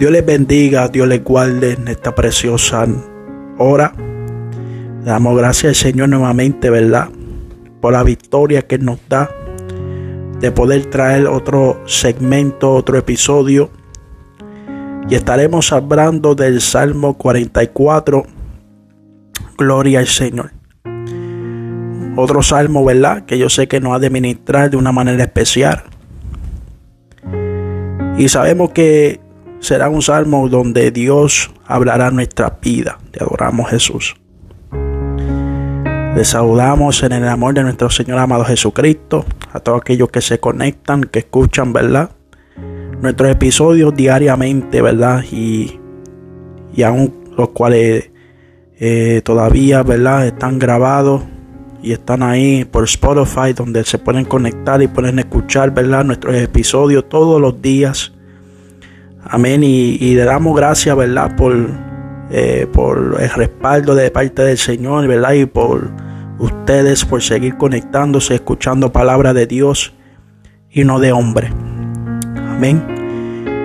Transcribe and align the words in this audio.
Dios 0.00 0.12
les 0.12 0.24
bendiga, 0.24 0.88
Dios 0.88 1.06
les 1.06 1.22
guarde 1.22 1.72
en 1.72 1.86
esta 1.86 2.14
preciosa 2.14 2.86
hora. 3.58 3.92
damos 5.04 5.36
gracias 5.36 5.68
al 5.68 5.74
Señor 5.74 6.08
nuevamente, 6.08 6.70
¿verdad? 6.70 7.10
Por 7.82 7.92
la 7.92 8.02
victoria 8.02 8.62
que 8.62 8.78
nos 8.78 8.98
da 9.10 9.28
de 10.40 10.50
poder 10.52 10.86
traer 10.86 11.26
otro 11.26 11.82
segmento, 11.84 12.72
otro 12.72 12.96
episodio. 12.96 13.68
Y 15.10 15.16
estaremos 15.16 15.70
hablando 15.70 16.34
del 16.34 16.62
Salmo 16.62 17.18
44. 17.18 18.22
Gloria 19.58 19.98
al 19.98 20.06
Señor. 20.06 20.52
Otro 22.16 22.42
salmo, 22.42 22.86
¿verdad? 22.86 23.26
Que 23.26 23.36
yo 23.36 23.50
sé 23.50 23.68
que 23.68 23.80
nos 23.80 23.94
ha 23.94 23.98
de 23.98 24.08
ministrar 24.08 24.70
de 24.70 24.78
una 24.78 24.92
manera 24.92 25.22
especial. 25.24 25.82
Y 28.16 28.30
sabemos 28.30 28.70
que 28.70 29.20
será 29.60 29.88
un 29.88 30.02
salmo 30.02 30.48
donde 30.48 30.90
Dios 30.90 31.50
hablará 31.66 32.10
nuestra 32.10 32.58
vida. 32.60 32.98
Te 33.12 33.22
adoramos 33.22 33.70
Jesús. 33.70 34.16
Les 36.16 36.28
saludamos 36.28 37.02
en 37.04 37.12
el 37.12 37.28
amor 37.28 37.54
de 37.54 37.62
nuestro 37.62 37.88
Señor 37.88 38.18
amado 38.18 38.44
Jesucristo, 38.44 39.24
a 39.52 39.60
todos 39.60 39.80
aquellos 39.80 40.10
que 40.10 40.20
se 40.20 40.40
conectan, 40.40 41.04
que 41.04 41.20
escuchan, 41.20 41.72
¿verdad? 41.72 42.10
Nuestros 43.00 43.30
episodios 43.30 43.94
diariamente, 43.94 44.82
¿verdad? 44.82 45.24
Y, 45.30 45.78
y 46.74 46.82
aún 46.82 47.32
los 47.36 47.50
cuales 47.50 48.10
eh, 48.78 49.22
todavía, 49.24 49.82
¿verdad? 49.82 50.26
Están 50.26 50.58
grabados 50.58 51.22
y 51.82 51.92
están 51.92 52.22
ahí 52.22 52.64
por 52.64 52.84
Spotify, 52.84 53.52
donde 53.54 53.84
se 53.84 53.98
pueden 53.98 54.24
conectar 54.24 54.82
y 54.82 54.88
pueden 54.88 55.18
escuchar, 55.18 55.72
¿verdad? 55.72 56.04
Nuestros 56.04 56.34
episodios 56.34 57.08
todos 57.08 57.40
los 57.40 57.62
días. 57.62 58.12
Amén. 59.24 59.62
Y, 59.62 60.14
le 60.14 60.24
damos 60.24 60.56
gracias, 60.56 60.96
¿verdad? 60.96 61.36
Por, 61.36 61.54
eh, 62.30 62.66
por 62.72 63.16
el 63.20 63.30
respaldo 63.30 63.94
de 63.94 64.10
parte 64.10 64.42
del 64.42 64.58
Señor, 64.58 65.06
¿verdad? 65.06 65.32
Y 65.32 65.46
por 65.46 65.90
ustedes, 66.38 67.04
por 67.04 67.22
seguir 67.22 67.56
conectándose, 67.56 68.34
escuchando 68.34 68.92
palabra 68.92 69.34
de 69.34 69.46
Dios 69.46 69.94
y 70.70 70.84
no 70.84 70.98
de 70.98 71.12
hombre. 71.12 71.48
Amén. 72.36 73.00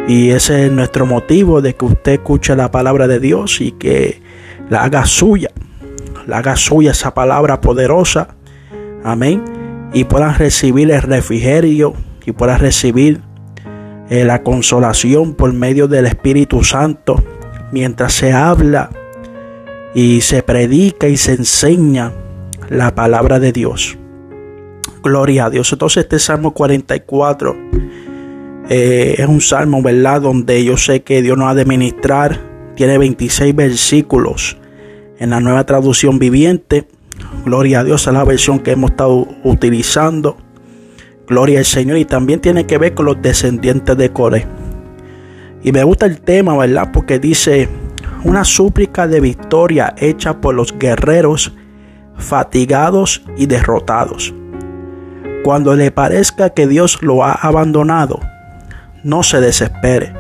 Y 0.07 0.29
ese 0.29 0.67
es 0.67 0.71
nuestro 0.71 1.05
motivo 1.05 1.61
de 1.61 1.75
que 1.75 1.85
usted 1.85 2.11
escuche 2.13 2.55
la 2.55 2.69
palabra 2.69 3.07
de 3.07 3.19
Dios 3.19 3.59
y 3.59 3.71
que 3.71 4.21
la 4.69 4.83
haga 4.83 5.05
suya. 5.05 5.49
La 6.27 6.39
haga 6.39 6.55
suya 6.55 6.91
esa 6.91 7.13
palabra 7.13 7.61
poderosa. 7.61 8.35
Amén. 9.03 9.43
Y 9.93 10.03
puedan 10.03 10.35
recibir 10.35 10.91
el 10.91 11.01
refrigerio 11.01 11.93
y 12.25 12.33
puedan 12.33 12.59
recibir 12.59 13.21
eh, 14.09 14.25
la 14.25 14.43
consolación 14.43 15.33
por 15.33 15.53
medio 15.53 15.87
del 15.87 16.05
Espíritu 16.05 16.63
Santo 16.63 17.23
mientras 17.71 18.13
se 18.13 18.31
habla 18.31 18.89
y 19.93 20.21
se 20.21 20.43
predica 20.43 21.07
y 21.07 21.17
se 21.17 21.33
enseña 21.33 22.13
la 22.69 22.95
palabra 22.95 23.39
de 23.39 23.51
Dios. 23.51 23.97
Gloria 25.03 25.45
a 25.45 25.49
Dios. 25.49 25.71
Entonces 25.71 26.03
este 26.03 26.19
Salmo 26.19 26.53
44 26.53 27.55
eh, 28.69 29.15
es 29.17 29.27
un 29.27 29.41
salmo, 29.41 29.81
¿verdad? 29.81 30.21
Donde 30.21 30.63
yo 30.63 30.77
sé 30.77 31.03
que 31.03 31.21
Dios 31.21 31.37
nos 31.37 31.49
ha 31.49 31.55
de 31.55 31.65
ministrar. 31.65 32.39
Tiene 32.75 32.97
26 32.97 33.55
versículos 33.55 34.57
en 35.19 35.29
la 35.29 35.39
nueva 35.39 35.65
traducción 35.65 36.19
viviente. 36.19 36.87
Gloria 37.45 37.81
a 37.81 37.83
Dios, 37.83 38.07
es 38.07 38.13
la 38.13 38.23
versión 38.23 38.59
que 38.59 38.71
hemos 38.71 38.91
estado 38.91 39.27
utilizando. 39.43 40.37
Gloria 41.27 41.59
al 41.59 41.65
Señor. 41.65 41.97
Y 41.97 42.05
también 42.05 42.39
tiene 42.39 42.65
que 42.65 42.77
ver 42.77 42.93
con 42.93 43.05
los 43.05 43.21
descendientes 43.21 43.97
de 43.97 44.11
Coré. 44.11 44.45
Y 45.63 45.71
me 45.71 45.83
gusta 45.83 46.05
el 46.05 46.21
tema, 46.21 46.55
¿verdad? 46.55 46.91
Porque 46.93 47.19
dice, 47.19 47.69
una 48.23 48.43
súplica 48.43 49.07
de 49.07 49.19
victoria 49.19 49.93
hecha 49.97 50.41
por 50.41 50.55
los 50.55 50.77
guerreros 50.77 51.53
fatigados 52.17 53.23
y 53.37 53.45
derrotados. 53.45 54.33
Cuando 55.43 55.75
le 55.75 55.91
parezca 55.91 56.49
que 56.49 56.67
Dios 56.67 57.01
lo 57.03 57.23
ha 57.23 57.33
abandonado, 57.33 58.19
no 59.03 59.21
se 59.21 59.41
desespere. 59.41 60.13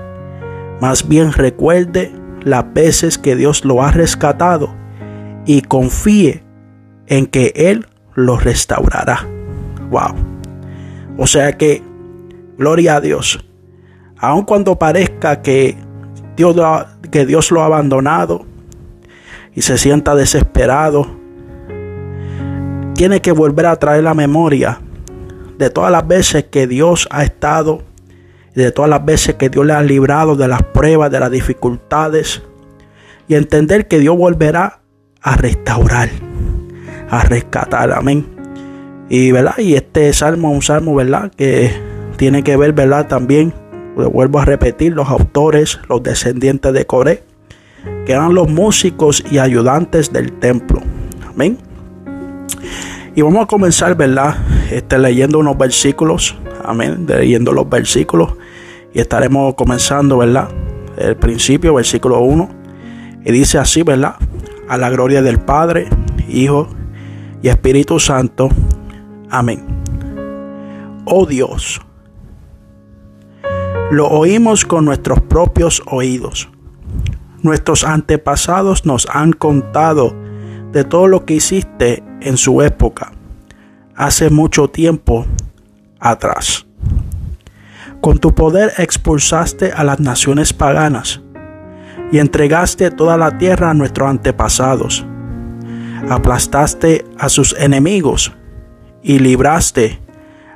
Más 0.81 1.07
bien 1.07 1.31
recuerde 1.33 2.11
las 2.43 2.71
veces 2.73 3.17
que 3.17 3.35
Dios 3.35 3.65
lo 3.65 3.81
ha 3.81 3.91
rescatado 3.91 4.75
y 5.45 5.61
confíe 5.61 6.43
en 7.07 7.25
que 7.25 7.53
Él 7.55 7.87
lo 8.13 8.37
restaurará. 8.37 9.27
Wow. 9.89 10.34
O 11.17 11.27
sea 11.27 11.53
que, 11.53 11.81
gloria 12.57 12.95
a 12.95 13.01
Dios. 13.01 13.43
Aun 14.17 14.43
cuando 14.43 14.77
parezca 14.77 15.41
que 15.41 15.77
Dios, 16.35 16.55
que 17.11 17.25
Dios 17.25 17.51
lo 17.51 17.61
ha 17.61 17.65
abandonado 17.65 18.45
y 19.53 19.61
se 19.61 19.77
sienta 19.77 20.15
desesperado, 20.15 21.07
tiene 22.93 23.21
que 23.21 23.31
volver 23.31 23.65
a 23.65 23.75
traer 23.75 24.03
la 24.03 24.13
memoria 24.13 24.79
de 25.57 25.69
todas 25.69 25.91
las 25.91 26.07
veces 26.07 26.45
que 26.45 26.67
Dios 26.67 27.07
ha 27.11 27.23
estado, 27.23 27.83
de 28.53 28.71
todas 28.71 28.89
las 28.89 29.03
veces 29.03 29.35
que 29.35 29.49
Dios 29.49 29.65
le 29.65 29.73
ha 29.73 29.81
librado 29.81 30.35
de 30.35 30.47
las 30.47 30.63
pruebas, 30.63 31.11
de 31.11 31.19
las 31.19 31.31
dificultades, 31.31 32.41
y 33.27 33.35
entender 33.35 33.87
que 33.87 33.99
Dios 33.99 34.17
volverá 34.17 34.81
a 35.21 35.35
restaurar, 35.35 36.09
a 37.09 37.23
rescatar. 37.23 37.91
Amén. 37.91 38.34
Y, 39.09 39.31
¿verdad? 39.31 39.57
y 39.59 39.75
este 39.75 40.11
salmo 40.13 40.49
es 40.49 40.55
un 40.55 40.61
salmo, 40.61 40.95
¿verdad? 40.95 41.31
Que 41.35 41.71
tiene 42.17 42.43
que 42.43 42.57
ver, 42.57 42.73
¿verdad? 42.73 43.07
También, 43.07 43.53
vuelvo 43.95 44.39
a 44.39 44.45
repetir, 44.45 44.93
los 44.93 45.09
autores, 45.09 45.79
los 45.89 46.01
descendientes 46.01 46.73
de 46.73 46.85
Coré, 46.85 47.23
que 48.05 48.13
eran 48.13 48.33
los 48.33 48.49
músicos 48.49 49.23
y 49.29 49.37
ayudantes 49.37 50.11
del 50.11 50.31
templo. 50.33 50.81
Amén. 51.29 51.57
Y 53.15 53.21
vamos 53.21 53.43
a 53.43 53.47
comenzar, 53.47 53.95
¿verdad? 53.95 54.35
Este, 54.71 54.97
leyendo 54.97 55.39
unos 55.39 55.57
versículos. 55.57 56.35
Amén. 56.63 57.05
Leyendo 57.07 57.53
los 57.53 57.69
versículos. 57.69 58.33
Y 58.93 58.99
estaremos 58.99 59.53
comenzando, 59.55 60.17
¿verdad? 60.17 60.49
El 60.97 61.15
principio, 61.15 61.75
versículo 61.75 62.19
1. 62.21 62.49
Y 63.23 63.31
dice 63.31 63.57
así, 63.57 63.83
¿verdad? 63.83 64.15
A 64.67 64.77
la 64.77 64.89
gloria 64.89 65.21
del 65.21 65.39
Padre, 65.39 65.87
Hijo 66.27 66.67
y 67.41 67.49
Espíritu 67.49 67.99
Santo 67.99 68.49
Amén. 69.29 69.65
Oh 71.05 71.25
Dios, 71.25 71.81
lo 73.91 74.07
oímos 74.07 74.65
con 74.65 74.85
nuestros 74.85 75.21
propios 75.21 75.83
oídos. 75.85 76.49
Nuestros 77.43 77.83
antepasados 77.83 78.85
nos 78.85 79.07
han 79.11 79.31
contado 79.31 80.15
de 80.71 80.83
todo 80.83 81.07
lo 81.07 81.25
que 81.25 81.35
hiciste 81.35 82.03
en 82.21 82.37
su 82.37 82.63
época, 82.63 83.11
hace 83.95 84.31
mucho 84.31 84.67
tiempo 84.67 85.25
atrás. 85.99 86.65
Con 88.01 88.17
tu 88.17 88.33
poder 88.33 88.73
expulsaste 88.77 89.71
a 89.71 89.83
las 89.83 89.99
naciones 89.99 90.53
paganas 90.53 91.21
y 92.11 92.17
entregaste 92.17 92.91
toda 92.91 93.17
la 93.17 93.37
tierra 93.37 93.69
a 93.69 93.73
nuestros 93.73 94.09
antepasados. 94.09 95.05
Aplastaste 96.09 97.05
a 97.17 97.29
sus 97.29 97.55
enemigos 97.59 98.33
y 99.05 99.19
libraste 99.19 99.99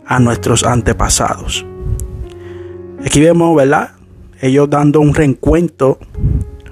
a 0.08 0.20
nuestros 0.20 0.64
antepasados. 0.64 1.64
Aquí 3.06 3.22
vemos, 3.22 3.56
¿verdad? 3.56 3.92
Ellos 4.42 4.68
dando 4.68 5.00
un 5.00 5.14
reencuentro, 5.14 6.00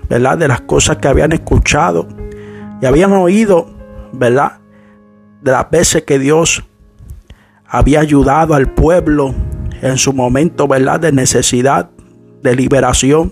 ¿verdad? 0.09 0.39
De 0.39 0.47
las 0.47 0.61
cosas 0.61 0.97
que 0.97 1.07
habían 1.07 1.33
escuchado 1.33 2.07
y 2.81 2.85
habían 2.87 3.13
oído, 3.13 3.69
¿verdad? 4.11 4.53
De 5.43 5.51
las 5.51 5.69
veces 5.69 6.01
que 6.01 6.17
Dios 6.17 6.63
había 7.67 7.99
ayudado 7.99 8.55
al 8.55 8.73
pueblo 8.73 9.35
en 9.83 9.97
su 9.97 10.13
momento, 10.13 10.67
¿verdad? 10.67 10.99
De 10.99 11.11
necesidad, 11.11 11.91
de 12.41 12.55
liberación. 12.55 13.31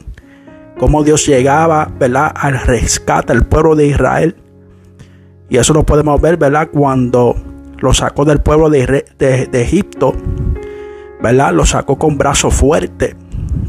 Cómo 0.78 1.04
Dios 1.04 1.26
llegaba, 1.26 1.92
¿verdad? 1.98 2.32
Al 2.36 2.60
rescate 2.60 3.34
al 3.34 3.48
pueblo 3.48 3.76
de 3.76 3.88
Israel. 3.88 4.36
Y 5.50 5.58
eso 5.58 5.74
lo 5.74 5.84
podemos 5.84 6.22
ver, 6.22 6.38
¿verdad? 6.38 6.70
Cuando 6.72 7.36
lo 7.80 7.94
sacó 7.94 8.26
del 8.26 8.40
pueblo 8.40 8.70
de, 8.70 9.06
Egipto, 9.54 10.14
¿verdad? 11.22 11.54
Lo 11.54 11.66
sacó 11.66 11.98
con 11.98 12.18
brazo 12.18 12.52
fuerte, 12.52 13.16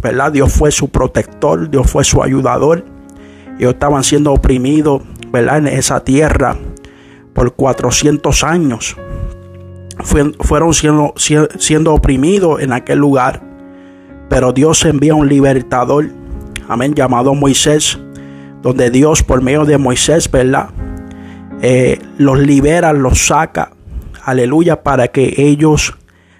¿verdad? 0.02 0.32
Dios 0.32 0.52
fue 0.52 0.70
su 0.70 0.88
protector, 0.88 1.70
Dios 1.70 1.90
fue 1.90 2.04
su 2.04 2.22
ayudador. 2.22 2.84
Ellos 3.58 3.74
estaban 3.74 4.04
siendo 4.04 4.32
oprimidos, 4.32 5.02
¿verdad? 5.32 5.58
En 5.58 5.68
esa 5.68 6.00
tierra 6.04 6.56
por 7.34 7.54
400 7.54 8.44
años. 8.44 8.96
fueron 10.40 10.74
siendo, 10.74 11.14
siendo 11.16 11.94
oprimidos 11.94 12.60
en 12.60 12.72
aquel 12.72 12.98
lugar. 12.98 13.42
Pero 14.28 14.52
Dios 14.52 14.84
envía 14.84 15.14
un 15.14 15.28
libertador, 15.28 16.10
amén, 16.68 16.94
llamado 16.94 17.34
Moisés, 17.34 17.98
donde 18.60 18.90
Dios 18.90 19.22
por 19.22 19.40
medio 19.40 19.64
de 19.64 19.78
Moisés, 19.78 20.30
¿verdad? 20.30 20.70
Eh, 21.62 22.00
los 22.18 22.38
libera, 22.38 22.92
los 22.92 23.26
saca 23.26 23.70
aleluya, 24.26 24.82
para 24.82 25.08
que 25.08 25.34
ellos 25.38 25.96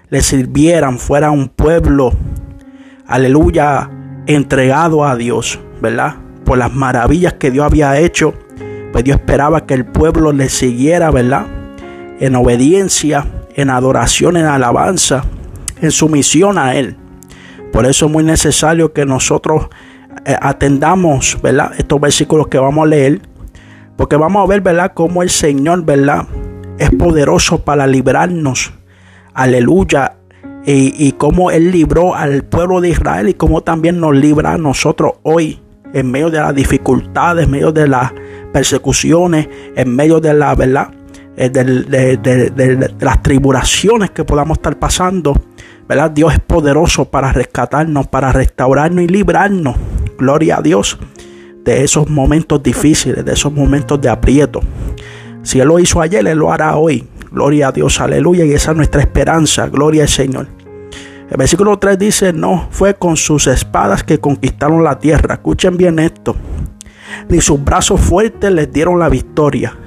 le 0.09 0.21
sirvieran, 0.21 0.99
fuera 0.99 1.31
un 1.31 1.47
pueblo, 1.47 2.11
aleluya, 3.07 3.89
entregado 4.25 5.05
a 5.05 5.15
Dios, 5.15 5.59
¿verdad? 5.81 6.15
Por 6.43 6.57
las 6.57 6.73
maravillas 6.73 7.33
que 7.33 7.49
Dios 7.49 7.65
había 7.65 7.97
hecho, 7.97 8.33
pues 8.91 9.05
Dios 9.05 9.17
esperaba 9.17 9.65
que 9.65 9.73
el 9.73 9.85
pueblo 9.85 10.33
le 10.33 10.49
siguiera, 10.49 11.11
¿verdad? 11.11 11.45
En 12.19 12.35
obediencia, 12.35 13.25
en 13.55 13.69
adoración, 13.69 14.35
en 14.35 14.45
alabanza, 14.45 15.23
en 15.81 15.91
sumisión 15.91 16.57
a 16.57 16.75
Él. 16.75 16.97
Por 17.71 17.85
eso 17.85 18.07
es 18.07 18.11
muy 18.11 18.25
necesario 18.25 18.91
que 18.91 19.05
nosotros 19.05 19.67
eh, 20.25 20.35
atendamos, 20.41 21.37
¿verdad? 21.41 21.71
Estos 21.77 22.01
versículos 22.01 22.49
que 22.49 22.57
vamos 22.57 22.85
a 22.85 22.89
leer, 22.89 23.21
porque 23.95 24.17
vamos 24.17 24.43
a 24.43 24.47
ver, 24.47 24.59
¿verdad? 24.59 24.91
Cómo 24.93 25.23
el 25.23 25.29
Señor, 25.29 25.85
¿verdad? 25.85 26.27
Es 26.77 26.91
poderoso 26.91 27.63
para 27.63 27.87
librarnos. 27.87 28.73
Aleluya. 29.33 30.17
Y, 30.65 30.93
y 31.07 31.13
cómo 31.13 31.49
Él 31.51 31.71
libró 31.71 32.13
al 32.15 32.43
pueblo 32.43 32.81
de 32.81 32.89
Israel 32.89 33.29
y 33.29 33.33
cómo 33.33 33.61
también 33.61 33.99
nos 33.99 34.15
libra 34.15 34.53
a 34.53 34.57
nosotros 34.57 35.13
hoy 35.23 35.61
en 35.93 36.11
medio 36.11 36.29
de 36.29 36.39
las 36.39 36.53
dificultades, 36.53 37.45
en 37.45 37.51
medio 37.51 37.71
de 37.71 37.87
las 37.87 38.11
persecuciones, 38.51 39.47
en 39.75 39.95
medio 39.95 40.19
de 40.19 40.33
la, 40.33 40.55
¿verdad? 40.55 40.89
Eh, 41.39 41.49
de, 41.49 42.93
las 42.99 43.21
tribulaciones 43.21 44.09
que 44.11 44.23
podamos 44.23 44.57
estar 44.57 44.77
pasando. 44.79 45.39
¿verdad? 45.87 46.11
Dios 46.11 46.33
es 46.33 46.39
poderoso 46.39 47.05
para 47.05 47.31
rescatarnos, 47.31 48.07
para 48.07 48.31
restaurarnos 48.31 49.03
y 49.03 49.07
librarnos. 49.07 49.75
Gloria 50.17 50.57
a 50.57 50.61
Dios 50.61 50.97
de 51.63 51.83
esos 51.83 52.09
momentos 52.09 52.63
difíciles, 52.63 53.23
de 53.23 53.33
esos 53.33 53.53
momentos 53.53 54.01
de 54.01 54.09
aprieto. 54.09 54.61
Si 55.43 55.59
Él 55.59 55.67
lo 55.67 55.79
hizo 55.79 56.01
ayer, 56.01 56.25
Él 56.27 56.37
lo 56.39 56.51
hará 56.51 56.75
hoy. 56.77 57.07
Gloria 57.31 57.69
a 57.69 57.71
Dios, 57.71 57.99
aleluya. 57.99 58.45
Y 58.45 58.53
esa 58.53 58.71
es 58.71 58.77
nuestra 58.77 59.01
esperanza. 59.01 59.67
Gloria 59.67 60.03
al 60.03 60.09
Señor. 60.09 60.47
El 61.29 61.37
versículo 61.37 61.77
3 61.77 61.99
dice, 61.99 62.33
no 62.33 62.67
fue 62.71 62.95
con 62.95 63.17
sus 63.17 63.47
espadas 63.47 64.03
que 64.03 64.19
conquistaron 64.19 64.83
la 64.83 64.99
tierra. 64.99 65.35
Escuchen 65.35 65.77
bien 65.77 65.99
esto. 65.99 66.35
Ni 67.29 67.41
sus 67.41 67.63
brazos 67.63 67.99
fuertes 67.99 68.51
les 68.51 68.71
dieron 68.71 68.99
la 68.99 69.09
victoria 69.09 69.77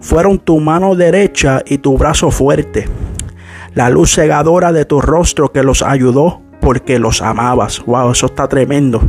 fueron 0.00 0.38
tu 0.38 0.60
mano 0.60 0.94
derecha 0.94 1.62
y 1.66 1.78
tu 1.78 1.96
brazo 1.98 2.30
fuerte, 2.30 2.88
la 3.74 3.90
luz 3.90 4.14
cegadora 4.14 4.72
de 4.72 4.84
tu 4.84 5.00
rostro 5.00 5.52
que 5.52 5.62
los 5.62 5.82
ayudó 5.82 6.40
porque 6.60 6.98
los 6.98 7.22
amabas. 7.22 7.84
Wow, 7.84 8.12
eso 8.12 8.26
está 8.26 8.48
tremendo. 8.48 9.02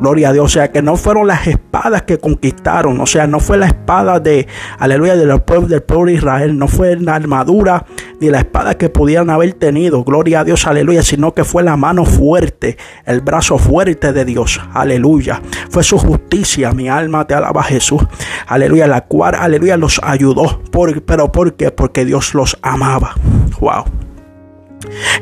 Gloria 0.00 0.30
a 0.30 0.32
Dios. 0.32 0.44
O 0.44 0.48
sea, 0.48 0.70
que 0.70 0.82
no 0.82 0.96
fueron 0.96 1.26
las 1.26 1.46
espadas 1.46 2.02
que 2.02 2.18
conquistaron. 2.18 3.00
O 3.00 3.06
sea, 3.06 3.26
no 3.26 3.40
fue 3.40 3.58
la 3.58 3.66
espada 3.66 4.20
de, 4.20 4.46
aleluya, 4.78 5.16
del 5.16 5.40
pueblo, 5.42 5.68
del 5.68 5.82
pueblo 5.82 6.06
de 6.06 6.14
Israel. 6.14 6.58
No 6.58 6.68
fue 6.68 6.96
la 6.96 7.14
armadura 7.14 7.84
ni 8.20 8.30
la 8.30 8.38
espada 8.38 8.76
que 8.76 8.88
pudieran 8.88 9.30
haber 9.30 9.54
tenido. 9.54 10.04
Gloria 10.04 10.40
a 10.40 10.44
Dios, 10.44 10.66
aleluya. 10.66 11.02
Sino 11.02 11.32
que 11.32 11.44
fue 11.44 11.62
la 11.62 11.76
mano 11.76 12.04
fuerte, 12.04 12.76
el 13.06 13.20
brazo 13.20 13.58
fuerte 13.58 14.12
de 14.12 14.24
Dios. 14.24 14.60
Aleluya. 14.72 15.40
Fue 15.70 15.82
su 15.82 15.98
justicia. 15.98 16.72
Mi 16.72 16.88
alma 16.88 17.26
te 17.26 17.34
alaba 17.34 17.62
Jesús. 17.62 18.02
Aleluya. 18.46 18.86
La 18.86 19.02
cual, 19.02 19.34
aleluya, 19.34 19.76
los 19.76 20.00
ayudó. 20.02 20.60
Por, 20.70 21.02
pero 21.02 21.30
¿por 21.32 21.54
qué? 21.54 21.70
Porque 21.70 22.04
Dios 22.04 22.34
los 22.34 22.58
amaba. 22.62 23.14
Wow. 23.60 23.84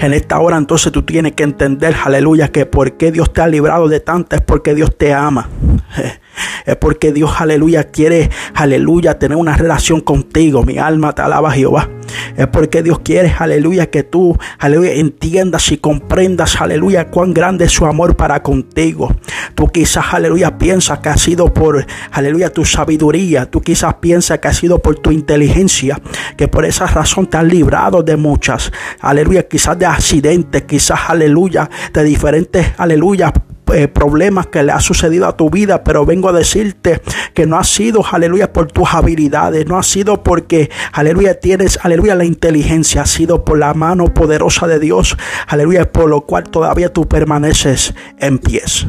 En 0.00 0.12
esta 0.12 0.40
hora 0.40 0.56
entonces 0.56 0.92
tú 0.92 1.02
tienes 1.02 1.32
que 1.32 1.42
entender, 1.42 1.94
aleluya, 2.04 2.48
que 2.48 2.66
porque 2.66 3.12
Dios 3.12 3.32
te 3.32 3.40
ha 3.40 3.48
librado 3.48 3.88
de 3.88 4.00
tanto 4.00 4.36
es 4.36 4.42
porque 4.42 4.74
Dios 4.74 4.96
te 4.96 5.12
ama. 5.12 5.48
Es 6.64 6.76
porque 6.76 7.12
Dios, 7.12 7.32
aleluya, 7.38 7.84
quiere, 7.84 8.30
aleluya, 8.54 9.18
tener 9.18 9.36
una 9.36 9.56
relación 9.56 10.00
contigo. 10.00 10.62
Mi 10.62 10.78
alma 10.78 11.14
te 11.14 11.22
alaba 11.22 11.50
Jehová. 11.50 11.88
Es 12.36 12.46
porque 12.48 12.82
Dios 12.82 13.00
quiere, 13.00 13.34
aleluya, 13.36 13.90
que 13.90 14.02
tú, 14.02 14.38
aleluya, 14.58 14.92
entiendas 14.92 15.72
y 15.72 15.78
comprendas, 15.78 16.60
aleluya, 16.60 17.08
cuán 17.08 17.32
grande 17.32 17.66
es 17.66 17.72
su 17.72 17.86
amor 17.86 18.16
para 18.16 18.42
contigo. 18.42 19.14
Tú 19.54 19.68
quizás, 19.68 20.06
aleluya, 20.12 20.58
piensas 20.58 21.00
que 21.00 21.08
ha 21.08 21.16
sido 21.16 21.52
por, 21.52 21.84
aleluya, 22.10 22.50
tu 22.50 22.64
sabiduría. 22.64 23.50
Tú 23.50 23.60
quizás 23.60 23.94
piensas 23.94 24.38
que 24.38 24.48
ha 24.48 24.54
sido 24.54 24.78
por 24.78 24.96
tu 24.96 25.10
inteligencia, 25.10 26.00
que 26.36 26.48
por 26.48 26.64
esa 26.64 26.86
razón 26.86 27.26
te 27.26 27.36
has 27.36 27.44
librado 27.44 28.02
de 28.02 28.16
muchas, 28.16 28.72
aleluya, 29.00 29.48
quizás 29.48 29.78
de 29.78 29.86
accidentes, 29.86 30.62
quizás, 30.62 31.00
aleluya, 31.08 31.68
de 31.92 32.04
diferentes, 32.04 32.66
aleluya, 32.76 33.32
eh, 33.72 33.88
problemas 33.88 34.48
que 34.48 34.62
le 34.62 34.72
ha 34.72 34.80
sucedido 34.80 35.26
a 35.26 35.36
tu 35.36 35.48
vida, 35.48 35.84
pero 35.84 36.04
vengo 36.04 36.28
a 36.28 36.32
decirte 36.32 37.00
que 37.32 37.46
no 37.46 37.56
ha 37.56 37.64
sido, 37.64 38.04
aleluya, 38.10 38.52
por 38.52 38.70
tus 38.70 38.92
habilidades, 38.92 39.66
no 39.66 39.78
ha 39.78 39.82
sido 39.82 40.22
porque, 40.22 40.68
aleluya, 40.92 41.38
tienes, 41.40 41.78
aleluya, 41.82 42.14
la 42.14 42.24
inteligencia, 42.24 43.02
ha 43.02 43.06
sido 43.06 43.44
por 43.44 43.58
la 43.58 43.72
mano 43.72 44.12
poderosa 44.12 44.66
de 44.66 44.78
Dios, 44.78 45.16
aleluya, 45.46 45.90
por 45.90 46.10
lo 46.10 46.22
cual 46.22 46.44
todavía 46.44 46.92
tú 46.92 47.08
permaneces 47.08 47.94
en 48.18 48.38
pies. 48.38 48.86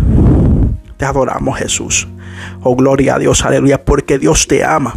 Te 0.97 1.05
adoramos, 1.05 1.59
Jesús. 1.59 2.07
Oh, 2.61 2.75
gloria 2.75 3.15
a 3.15 3.19
Dios, 3.19 3.45
aleluya, 3.45 3.85
porque 3.85 4.17
Dios 4.17 4.47
te 4.47 4.65
ama. 4.65 4.95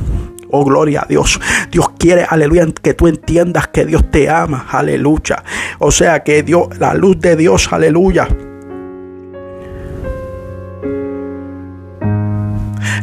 Oh, 0.51 0.65
gloria 0.65 1.03
a 1.03 1.07
Dios. 1.07 1.39
Dios 1.71 1.91
quiere, 1.99 2.27
aleluya, 2.29 2.67
que 2.83 2.95
tú 2.95 3.09
entiendas 3.09 3.69
que 3.69 3.85
Dios 3.85 4.11
te 4.11 4.31
ama. 4.31 4.67
Aleluya. 4.71 5.45
O 5.79 5.91
sea, 5.91 6.23
que 6.23 6.43
Dios, 6.43 6.69
la 6.79 6.95
luz 6.95 7.21
de 7.21 7.37
Dios, 7.37 7.73
aleluya 7.73 8.29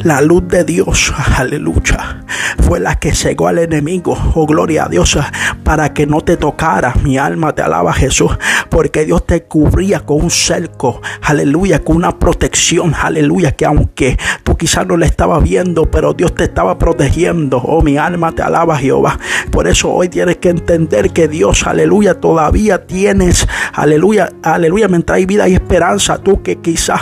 La 0.04 0.20
luz 0.20 0.50
de 0.50 0.66
Dios, 0.66 1.14
aleluya, 1.38 2.26
fue 2.60 2.82
la 2.82 3.00
que 3.00 3.16
cegó 3.16 3.48
al 3.48 3.60
enemigo. 3.60 4.18
Oh, 4.36 4.46
gloria 4.46 4.84
a 4.84 4.90
Dios, 4.90 5.18
para 5.64 5.94
que 5.94 6.06
no 6.06 6.20
te 6.20 6.36
tocara. 6.36 6.94
Mi 7.04 7.18
alma 7.18 7.56
te 7.56 7.62
alaba, 7.62 7.94
Jesús, 7.94 8.38
porque 8.70 9.06
Dios 9.06 9.26
te 9.26 9.44
cubría 9.44 10.02
con 10.02 10.24
un 10.24 10.30
cerco, 10.30 11.02
aleluya, 11.22 11.86
con 11.86 11.96
una 11.96 12.20
protección, 12.20 12.94
aleluya, 13.02 13.54
que 13.54 13.66
aunque 13.66 14.18
tú 14.44 14.58
quizás 14.58 14.86
no 14.86 14.98
le 14.98 15.06
estabas 15.06 15.42
viendo, 15.42 15.90
pero 15.90 16.14
Dios 16.14 16.36
te 16.36 16.44
estaba 16.44 16.78
protegiendo. 16.78 17.60
Oh, 17.60 17.82
mi 17.82 17.96
alma 17.96 18.34
te 18.34 18.42
alaba, 18.42 18.78
Jehová. 18.78 19.18
Por 19.52 19.70
eso 19.70 19.90
hoy 19.90 20.10
tienes 20.10 20.36
que 20.36 20.50
entender 20.50 21.12
que 21.12 21.30
Dios, 21.30 21.66
aleluya, 21.66 22.16
todavía 22.16 22.88
tienes, 22.88 23.48
aleluya, 23.72 24.34
aleluya, 24.44 24.90
mientras 24.90 25.16
hay 25.16 25.26
vida 25.26 25.48
y 25.48 25.54
esperanza, 25.54 26.18
tú 26.18 26.44
que 26.44 26.58
quizás 26.58 27.00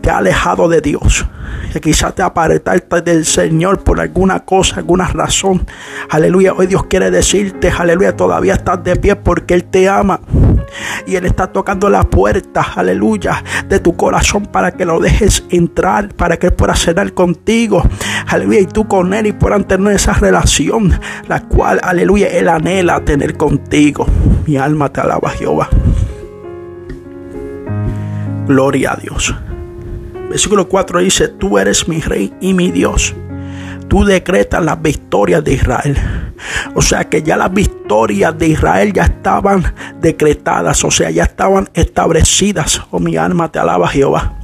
te 0.00 0.10
ha 0.10 0.18
alejado 0.18 0.68
de 0.68 0.80
Dios 0.80 1.26
que 1.72 1.80
quizás 1.80 2.14
te 2.14 2.22
apartaste 2.22 3.02
del 3.02 3.24
Señor 3.24 3.82
por 3.82 4.00
alguna 4.00 4.40
cosa, 4.40 4.76
alguna 4.76 5.08
razón. 5.08 5.66
Aleluya, 6.10 6.52
hoy 6.52 6.66
Dios 6.66 6.84
quiere 6.86 7.10
decirte, 7.10 7.72
aleluya, 7.76 8.16
todavía 8.16 8.54
estás 8.54 8.82
de 8.84 8.96
pie 8.96 9.16
porque 9.16 9.54
Él 9.54 9.64
te 9.64 9.88
ama. 9.88 10.20
Y 11.06 11.16
Él 11.16 11.26
está 11.26 11.48
tocando 11.48 11.88
la 11.88 12.04
puerta, 12.04 12.62
aleluya, 12.74 13.42
de 13.68 13.78
tu 13.80 13.96
corazón 13.96 14.46
para 14.46 14.72
que 14.72 14.84
lo 14.84 15.00
dejes 15.00 15.44
entrar, 15.50 16.14
para 16.14 16.36
que 16.36 16.48
Él 16.48 16.52
pueda 16.52 16.74
cenar 16.74 17.12
contigo. 17.12 17.82
Aleluya, 18.26 18.60
y 18.60 18.66
tú 18.66 18.86
con 18.88 19.14
Él 19.14 19.26
y 19.26 19.32
puedan 19.32 19.64
tener 19.64 19.94
esa 19.94 20.14
relación, 20.14 20.98
la 21.28 21.40
cual, 21.40 21.80
aleluya, 21.82 22.28
Él 22.28 22.48
anhela 22.48 23.04
tener 23.04 23.36
contigo. 23.36 24.06
Mi 24.46 24.56
alma 24.56 24.92
te 24.92 25.00
alaba, 25.00 25.30
Jehová. 25.30 25.68
Gloria 28.46 28.92
a 28.92 28.96
Dios. 28.96 29.34
Versículo 30.28 30.68
4 30.68 31.00
dice, 31.00 31.28
tú 31.28 31.58
eres 31.58 31.88
mi 31.88 32.00
rey 32.00 32.32
y 32.40 32.54
mi 32.54 32.70
Dios. 32.70 33.14
Tú 33.88 34.04
decretas 34.04 34.64
las 34.64 34.80
victorias 34.80 35.44
de 35.44 35.52
Israel. 35.52 35.96
O 36.74 36.82
sea 36.82 37.08
que 37.08 37.22
ya 37.22 37.36
las 37.36 37.52
victorias 37.52 38.36
de 38.36 38.48
Israel 38.48 38.92
ya 38.92 39.04
estaban 39.04 39.74
decretadas, 40.00 40.84
o 40.84 40.90
sea, 40.90 41.10
ya 41.10 41.24
estaban 41.24 41.68
establecidas. 41.74 42.82
Oh, 42.90 42.98
mi 42.98 43.16
alma 43.16 43.50
te 43.52 43.58
alaba 43.58 43.88
Jehová. 43.88 44.43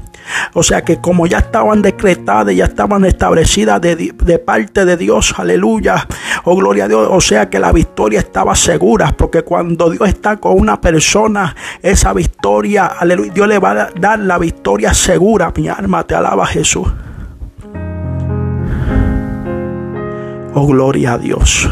O 0.55 0.63
sea 0.63 0.83
que 0.83 1.01
como 1.01 1.27
ya 1.27 1.39
estaban 1.39 1.83
decretadas, 1.83 2.55
ya 2.55 2.65
estaban 2.65 3.05
establecidas 3.05 3.81
de, 3.81 4.43
parte 4.45 4.85
de 4.85 4.97
Dios, 4.97 5.35
aleluya, 5.37 6.07
oh 6.45 6.57
gloria 6.57 6.85
a 6.85 6.89
Dios, 6.89 7.09
o 7.11 7.21
sea 7.21 7.49
que 7.49 7.59
la 7.59 7.73
victoria 7.73 8.21
estaba 8.21 8.55
segura, 8.55 9.15
porque 9.17 9.43
cuando 9.43 9.91
Dios 9.91 10.09
está 10.09 10.37
con 10.37 10.59
una 10.59 10.81
persona, 10.81 11.55
esa 11.83 12.13
victoria, 12.13 12.87
aleluya, 12.87 13.33
Dios 13.33 13.49
le 13.49 13.59
va 13.59 13.71
a 13.71 13.91
dar 13.99 14.19
la 14.19 14.39
victoria 14.39 14.95
segura, 14.95 15.53
mi 15.57 15.69
alma 15.69 16.05
te 16.05 16.15
alaba 16.15 16.47
Jesús. 16.47 16.89
Oh 20.53 20.67
gloria 20.67 21.13
a 21.13 21.19
Dios. 21.19 21.69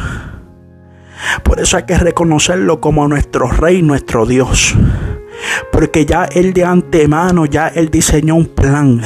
Por 1.43 1.61
eso 1.61 1.77
hay 1.77 1.83
que 1.83 1.99
reconocerlo 1.99 2.81
como 2.81 3.09
nuestro 3.09 3.49
Rey, 3.49 3.83
nuestro 3.83 4.25
Dios 4.25 4.77
porque 5.73 6.07
ya 6.07 6.25
Él 6.25 6.53
de 6.53 6.65
antemano, 6.65 7.47
ya 7.47 7.69
Él 7.69 7.91
diseñó 7.91 8.35
un 8.35 8.47
plan, 8.47 9.03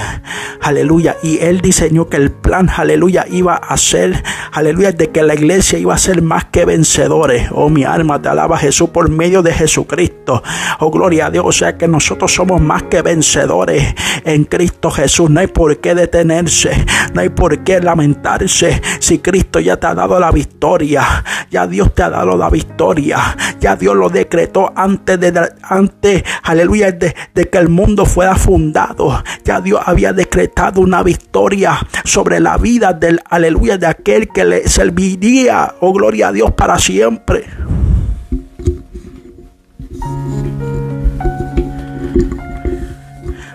aleluya, 0.61 1.17
y 1.23 1.39
Él 1.39 1.61
diseñó 1.61 2.09
que 2.09 2.17
el 2.17 2.31
plan, 2.31 2.69
aleluya, 2.75 3.27
iba 3.31 3.55
a 3.57 3.77
ser, 3.77 4.23
aleluya, 4.53 4.93
de 4.93 5.11
que 5.11 5.23
la 5.23 5.35
iglesia 5.35 5.79
iba 5.79 5.95
a 5.95 5.99
ser 5.99 6.23
más 6.23 6.47
que 6.47 6.65
vencedores. 6.65 7.49
Oh, 7.53 7.69
mi 7.69 7.85
alma 7.85 8.21
te 8.21 8.29
alaba 8.29 8.59
Jesús 8.59 8.91
por 8.91 9.09
medio 9.09 9.43
de 9.43 9.53
Jesucristo. 9.53 10.43
Oh, 10.81 10.91
gloria 10.91 11.27
a 11.27 11.31
Dios, 11.31 11.45
o 11.47 11.53
sea 11.53 11.77
que 11.77 11.89
nosotros 11.89 12.33
somos 12.33 12.61
más 12.61 12.85
que 12.85 13.03
vencedores 13.03 13.95
en 14.25 14.45
Cristo 14.45 14.91
Jesús. 14.91 15.31
No 15.31 15.41
hay 15.41 15.49
por 15.49 15.79
qué 15.79 15.95
detenerse, 15.95 16.85
no 17.15 17.21
hay 17.21 17.29
por 17.29 17.63
qué 17.65 17.81
lamentarse 17.81 18.81
si 19.01 19.19
Cristo 19.19 19.61
ya 19.61 19.77
te 19.77 19.87
ha 19.87 19.95
dado 19.95 20.19
la 20.19 20.31
victoria, 20.31 21.25
ya 21.51 21.67
Dios 21.67 21.95
te 21.95 22.03
ha 22.03 22.11
dado 22.11 22.37
la 22.37 22.51
victoria, 22.51 23.37
ya 23.61 23.77
Dios 23.77 23.97
lo 23.97 24.09
decretó 24.09 24.73
antes 24.75 25.19
de 25.21 25.33
antes 25.63 26.22
aleluya, 26.43 26.93
de, 26.93 27.15
de 27.35 27.49
que 27.49 27.59
el 27.59 27.69
mundo 27.69 28.05
fuera 28.05 28.37
fundado, 28.37 29.23
ya 29.45 29.61
Dios 29.61 29.81
había 29.85 30.13
decretado 30.13 30.81
una 30.81 31.03
victoria 31.03 31.79
sobre 32.05 32.41
la 32.41 32.57
vida 32.59 32.93
del, 32.93 33.21
aleluya, 33.29 33.79
de 33.79 33.87
aquel 33.87 34.29
que 34.29 34.45
le 34.45 34.69
serviría, 34.69 35.75
oh 35.81 35.93
gloria 35.93 36.29
a 36.29 36.33
Dios, 36.33 36.53
para 36.53 36.79
siempre. 36.79 37.47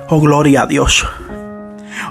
Oh, 0.10 0.22
gloria 0.22 0.62
a 0.62 0.68
Dios. 0.68 1.06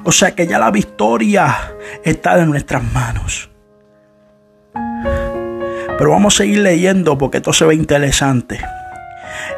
O 0.05 0.13
sea 0.13 0.35
que 0.35 0.47
ya 0.47 0.59
la 0.59 0.71
victoria 0.71 1.57
está 2.05 2.39
en 2.39 2.51
nuestras 2.51 2.83
manos. 2.93 3.49
Pero 4.75 6.11
vamos 6.11 6.35
a 6.35 6.39
seguir 6.39 6.59
leyendo 6.59 7.17
porque 7.17 7.39
esto 7.39 7.55
se 7.55 7.65
ve 7.65 7.75
interesante. 7.75 8.61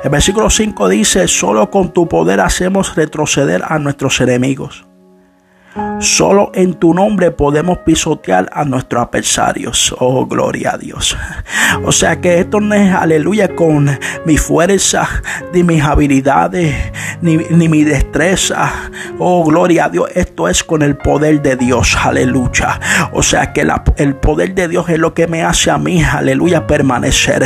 El 0.02 0.10
versículo 0.10 0.50
5 0.50 0.88
dice, 0.88 1.28
solo 1.28 1.70
con 1.70 1.92
tu 1.92 2.08
poder 2.08 2.40
hacemos 2.40 2.94
retroceder 2.94 3.62
a 3.66 3.78
nuestros 3.78 4.20
enemigos. 4.20 4.86
Solo 6.00 6.52
en 6.54 6.74
tu 6.74 6.94
nombre 6.94 7.32
podemos 7.32 7.78
pisotear 7.78 8.48
a 8.52 8.64
nuestros 8.64 9.04
adversarios. 9.04 9.92
Oh, 9.98 10.26
gloria 10.26 10.74
a 10.74 10.78
Dios. 10.78 11.16
O 11.84 11.90
sea 11.90 12.20
que 12.20 12.38
esto 12.38 12.60
no 12.60 12.74
es 12.76 12.94
aleluya 12.94 13.56
con 13.56 13.90
mi 14.24 14.36
fuerza, 14.36 15.08
ni 15.52 15.64
mis 15.64 15.82
habilidades, 15.82 16.74
ni, 17.20 17.38
mi 17.38 17.82
destreza. 17.82 18.72
Oh, 19.18 19.44
gloria 19.44 19.86
a 19.86 19.88
Dios. 19.88 20.08
Esto 20.14 20.46
es 20.48 20.62
con 20.62 20.82
el 20.82 20.96
poder 20.96 21.42
de 21.42 21.56
Dios. 21.56 21.96
Aleluya. 22.00 22.80
O 23.12 23.22
sea 23.22 23.52
que 23.52 23.66
el 23.96 24.14
poder 24.14 24.54
de 24.54 24.68
Dios 24.68 24.88
es 24.88 25.00
lo 25.00 25.14
que 25.14 25.26
me 25.26 25.42
hace 25.42 25.72
a 25.72 25.78
mí, 25.78 26.00
aleluya, 26.02 26.66
permanecer. 26.66 27.44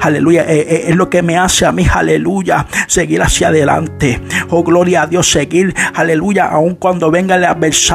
Aleluya. 0.00 0.42
Eh, 0.42 0.66
eh, 0.68 0.84
es 0.88 0.96
lo 0.96 1.08
que 1.08 1.22
me 1.22 1.38
hace 1.38 1.64
a 1.64 1.72
mí, 1.72 1.86
aleluya, 1.90 2.66
seguir 2.86 3.22
hacia 3.22 3.48
adelante. 3.48 4.20
Oh, 4.50 4.62
gloria 4.62 5.02
a 5.02 5.06
Dios, 5.06 5.30
seguir, 5.30 5.74
aleluya, 5.94 6.44
aun 6.46 6.74
cuando 6.74 7.10
venga 7.10 7.36
el 7.36 7.44
adversario. 7.44 7.93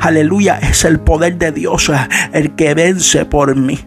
Aleluya, 0.00 0.58
es 0.58 0.84
el 0.84 1.00
poder 1.00 1.36
de 1.38 1.52
Dios 1.52 1.90
el 2.32 2.54
que 2.54 2.74
vence 2.74 3.24
por 3.24 3.54
mí. 3.54 3.78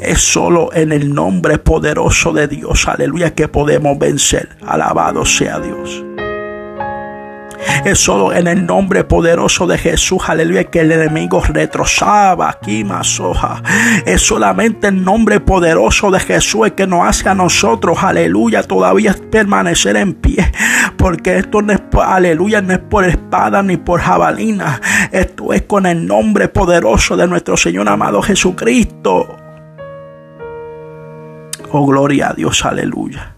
Es 0.00 0.20
solo 0.20 0.72
en 0.72 0.92
el 0.92 1.12
nombre 1.12 1.58
poderoso 1.58 2.32
de 2.32 2.48
Dios, 2.48 2.88
aleluya, 2.88 3.34
que 3.34 3.48
podemos 3.48 3.98
vencer. 3.98 4.48
Alabado 4.64 5.24
sea 5.24 5.58
Dios. 5.58 6.05
Es 7.84 8.00
solo 8.00 8.32
en 8.32 8.46
el 8.46 8.66
nombre 8.66 9.04
poderoso 9.04 9.66
de 9.66 9.78
Jesús, 9.78 10.22
aleluya, 10.26 10.64
que 10.64 10.80
el 10.80 10.92
enemigo 10.92 11.40
retrosaba 11.40 12.50
aquí, 12.50 12.84
masoja. 12.84 13.62
Es 14.04 14.22
solamente 14.22 14.88
el 14.88 15.04
nombre 15.04 15.40
poderoso 15.40 16.10
de 16.10 16.20
Jesús 16.20 16.66
el 16.66 16.74
que 16.74 16.86
nos 16.86 17.06
hace 17.06 17.28
a 17.28 17.34
nosotros, 17.34 17.98
aleluya, 18.02 18.62
todavía 18.62 19.14
permanecer 19.30 19.96
en 19.96 20.14
pie. 20.14 20.50
Porque 20.96 21.38
esto 21.38 21.62
no 21.62 21.72
es, 21.72 21.80
aleluya, 22.02 22.60
no 22.60 22.72
es 22.72 22.80
por 22.80 23.04
espada 23.04 23.62
ni 23.62 23.76
por 23.76 24.00
jabalina. 24.00 24.80
Esto 25.12 25.52
es 25.52 25.62
con 25.62 25.86
el 25.86 26.06
nombre 26.06 26.48
poderoso 26.48 27.16
de 27.16 27.28
nuestro 27.28 27.56
Señor 27.56 27.88
amado 27.88 28.20
Jesucristo. 28.22 29.36
Oh, 31.70 31.86
gloria 31.86 32.30
a 32.30 32.32
Dios, 32.32 32.64
aleluya. 32.64 33.36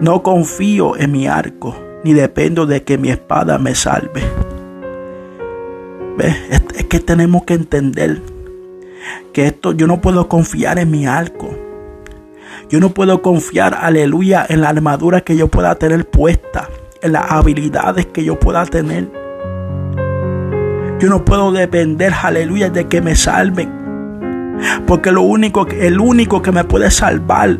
No 0.00 0.22
confío 0.22 0.96
en 0.96 1.12
mi 1.12 1.26
arco 1.26 1.89
ni 2.04 2.14
dependo 2.14 2.66
de 2.66 2.82
que 2.82 2.98
mi 2.98 3.10
espada 3.10 3.58
me 3.58 3.74
salve. 3.74 4.22
Es 6.74 6.84
que 6.84 7.00
tenemos 7.00 7.44
que 7.44 7.54
entender 7.54 8.20
que 9.32 9.46
esto 9.46 9.72
yo 9.72 9.86
no 9.86 10.00
puedo 10.00 10.28
confiar 10.28 10.78
en 10.78 10.90
mi 10.90 11.06
arco. 11.06 11.50
Yo 12.68 12.78
no 12.78 12.90
puedo 12.90 13.20
confiar, 13.22 13.76
aleluya, 13.80 14.46
en 14.48 14.60
la 14.60 14.68
armadura 14.68 15.22
que 15.22 15.36
yo 15.36 15.48
pueda 15.48 15.74
tener 15.74 16.08
puesta, 16.08 16.68
en 17.02 17.12
las 17.12 17.30
habilidades 17.30 18.06
que 18.06 18.22
yo 18.22 18.38
pueda 18.38 18.64
tener. 18.66 19.10
Yo 21.00 21.08
no 21.08 21.24
puedo 21.24 21.50
depender, 21.50 22.12
aleluya, 22.22 22.70
de 22.70 22.86
que 22.86 23.00
me 23.00 23.16
salven. 23.16 23.80
Porque 24.86 25.10
lo 25.10 25.22
único, 25.22 25.66
el 25.66 25.98
único 25.98 26.42
que 26.42 26.52
me 26.52 26.64
puede 26.64 26.90
salvar 26.90 27.58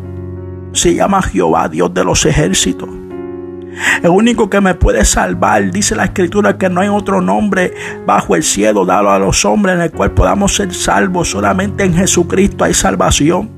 se 0.71 0.93
llama 0.93 1.21
Jehová, 1.21 1.67
Dios 1.67 1.93
de 1.93 2.03
los 2.03 2.25
ejércitos. 2.25 3.00
El 4.03 4.09
único 4.09 4.49
que 4.49 4.59
me 4.61 4.75
puede 4.75 5.05
salvar, 5.05 5.71
dice 5.71 5.95
la 5.95 6.05
escritura, 6.05 6.57
que 6.57 6.69
no 6.69 6.81
hay 6.81 6.89
otro 6.89 7.21
nombre 7.21 7.73
bajo 8.05 8.35
el 8.35 8.43
cielo 8.43 8.85
dado 8.85 9.09
a 9.11 9.19
los 9.19 9.45
hombres 9.45 9.75
en 9.75 9.81
el 9.81 9.91
cual 9.91 10.11
podamos 10.11 10.55
ser 10.55 10.73
salvos. 10.73 11.29
Solamente 11.29 11.83
en 11.83 11.93
Jesucristo 11.93 12.63
hay 12.63 12.73
salvación. 12.73 13.49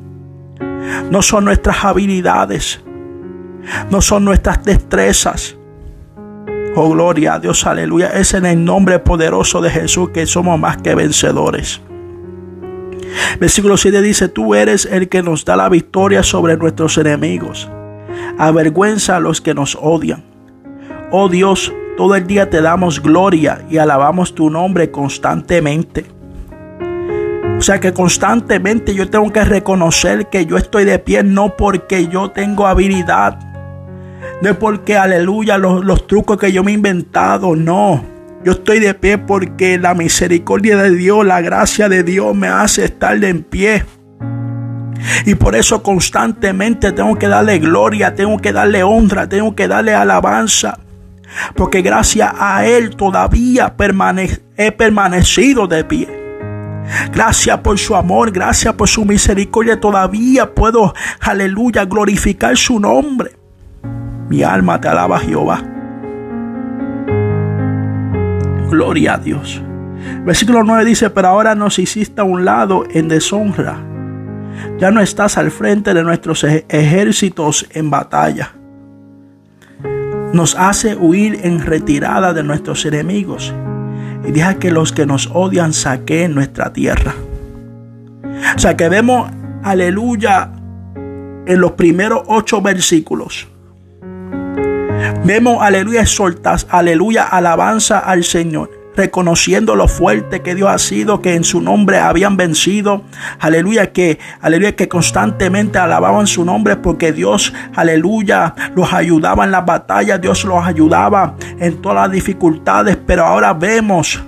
No 1.09 1.21
son 1.21 1.45
nuestras 1.45 1.83
habilidades, 1.83 2.81
no 3.89 4.01
son 4.01 4.25
nuestras 4.25 4.63
destrezas. 4.63 5.55
Oh, 6.75 6.89
gloria 6.89 7.35
a 7.35 7.39
Dios, 7.39 7.65
aleluya. 7.65 8.07
Es 8.09 8.33
en 8.33 8.45
el 8.45 8.63
nombre 8.63 8.99
poderoso 8.99 9.61
de 9.61 9.69
Jesús 9.69 10.09
que 10.09 10.25
somos 10.25 10.59
más 10.59 10.77
que 10.77 10.95
vencedores. 10.95 11.81
Versículo 13.39 13.77
7 13.77 14.01
dice, 14.01 14.27
tú 14.27 14.55
eres 14.55 14.85
el 14.85 15.07
que 15.07 15.21
nos 15.21 15.45
da 15.45 15.55
la 15.55 15.69
victoria 15.69 16.23
sobre 16.23 16.57
nuestros 16.57 16.97
enemigos 16.97 17.69
avergüenza 18.37 19.17
a 19.17 19.19
los 19.19 19.41
que 19.41 19.53
nos 19.53 19.77
odian. 19.79 20.23
Oh 21.11 21.29
Dios, 21.29 21.73
todo 21.97 22.15
el 22.15 22.25
día 22.25 22.49
te 22.49 22.61
damos 22.61 23.01
gloria 23.01 23.65
y 23.69 23.77
alabamos 23.77 24.33
tu 24.33 24.49
nombre 24.49 24.91
constantemente. 24.91 26.05
O 27.57 27.61
sea 27.61 27.79
que 27.79 27.93
constantemente 27.93 28.93
yo 28.95 29.09
tengo 29.09 29.31
que 29.31 29.43
reconocer 29.43 30.27
que 30.27 30.45
yo 30.45 30.57
estoy 30.57 30.85
de 30.85 30.99
pie 30.99 31.23
no 31.23 31.55
porque 31.55 32.07
yo 32.07 32.31
tengo 32.31 32.67
habilidad, 32.67 33.39
no 34.41 34.59
porque, 34.59 34.97
aleluya, 34.97 35.57
los, 35.57 35.85
los 35.85 36.07
trucos 36.07 36.37
que 36.37 36.51
yo 36.51 36.63
me 36.63 36.71
he 36.71 36.73
inventado, 36.73 37.55
no. 37.55 38.03
Yo 38.43 38.51
estoy 38.51 38.79
de 38.79 38.93
pie 38.93 39.17
porque 39.17 39.77
la 39.77 39.93
misericordia 39.93 40.75
de 40.75 40.91
Dios, 40.91 41.25
la 41.25 41.39
gracia 41.39 41.87
de 41.87 42.03
Dios 42.03 42.35
me 42.35 42.47
hace 42.47 42.83
estar 42.83 43.17
de 43.17 43.29
en 43.29 43.43
pie. 43.43 43.85
Y 45.25 45.35
por 45.35 45.55
eso 45.55 45.83
constantemente 45.83 46.91
tengo 46.91 47.15
que 47.17 47.27
darle 47.27 47.59
gloria, 47.59 48.15
tengo 48.15 48.37
que 48.37 48.53
darle 48.53 48.83
honra, 48.83 49.27
tengo 49.27 49.55
que 49.55 49.67
darle 49.67 49.93
alabanza. 49.93 50.79
Porque 51.55 51.81
gracias 51.81 52.31
a 52.37 52.65
Él 52.65 52.95
todavía 52.95 53.75
he 54.57 54.71
permanecido 54.71 55.67
de 55.67 55.83
pie. 55.83 56.23
Gracias 57.11 57.59
por 57.59 57.79
su 57.79 57.95
amor, 57.95 58.31
gracias 58.31 58.73
por 58.73 58.87
su 58.87 59.05
misericordia. 59.05 59.79
Todavía 59.79 60.53
puedo, 60.53 60.93
aleluya, 61.21 61.85
glorificar 61.85 62.57
su 62.57 62.79
nombre. 62.79 63.31
Mi 64.29 64.43
alma 64.43 64.79
te 64.79 64.89
alaba 64.89 65.19
Jehová. 65.19 65.63
Gloria 68.69 69.15
a 69.15 69.17
Dios. 69.17 69.61
Versículo 70.25 70.63
9 70.63 70.85
dice, 70.85 71.09
pero 71.09 71.29
ahora 71.29 71.55
nos 71.55 71.79
hiciste 71.79 72.21
a 72.21 72.23
un 72.25 72.43
lado 72.43 72.83
en 72.91 73.07
deshonra 73.07 73.92
ya 74.77 74.91
no 74.91 75.01
estás 75.01 75.37
al 75.37 75.51
frente 75.51 75.93
de 75.93 76.03
nuestros 76.03 76.43
ejércitos 76.43 77.67
en 77.71 77.89
batalla. 77.89 78.51
Nos 80.33 80.55
hace 80.55 80.95
huir 80.95 81.39
en 81.43 81.59
retirada 81.61 82.33
de 82.33 82.43
nuestros 82.43 82.85
enemigos 82.85 83.53
y 84.25 84.31
deja 84.31 84.55
que 84.55 84.71
los 84.71 84.91
que 84.91 85.05
nos 85.05 85.29
odian 85.33 85.73
saquen 85.73 86.33
nuestra 86.33 86.73
tierra. 86.73 87.13
O 88.55 88.59
sea 88.59 88.75
que 88.75 88.89
vemos, 88.89 89.29
aleluya, 89.63 90.51
en 91.45 91.61
los 91.61 91.73
primeros 91.73 92.23
ocho 92.27 92.61
versículos. 92.61 93.47
Vemos, 95.23 95.61
aleluya, 95.61 96.01
exaltas, 96.01 96.67
aleluya, 96.69 97.23
alabanza 97.23 97.99
al 97.99 98.23
Señor 98.23 98.82
reconociendo 98.95 99.75
lo 99.75 99.87
fuerte 99.87 100.41
que 100.41 100.55
Dios 100.55 100.69
ha 100.69 100.77
sido, 100.77 101.21
que 101.21 101.35
en 101.35 101.43
su 101.43 101.61
nombre 101.61 101.99
habían 101.99 102.37
vencido. 102.37 103.03
Aleluya, 103.39 103.91
que, 103.91 104.19
aleluya, 104.41 104.75
que 104.75 104.87
constantemente 104.87 105.77
alababan 105.79 106.27
su 106.27 106.45
nombre 106.45 106.75
porque 106.75 107.11
Dios, 107.11 107.53
aleluya, 107.75 108.53
los 108.75 108.93
ayudaba 108.93 109.45
en 109.45 109.51
las 109.51 109.65
batallas, 109.65 110.21
Dios 110.21 110.43
los 110.45 110.63
ayudaba 110.63 111.35
en 111.59 111.81
todas 111.81 112.03
las 112.03 112.11
dificultades, 112.11 112.97
pero 113.05 113.25
ahora 113.25 113.53
vemos 113.53 114.21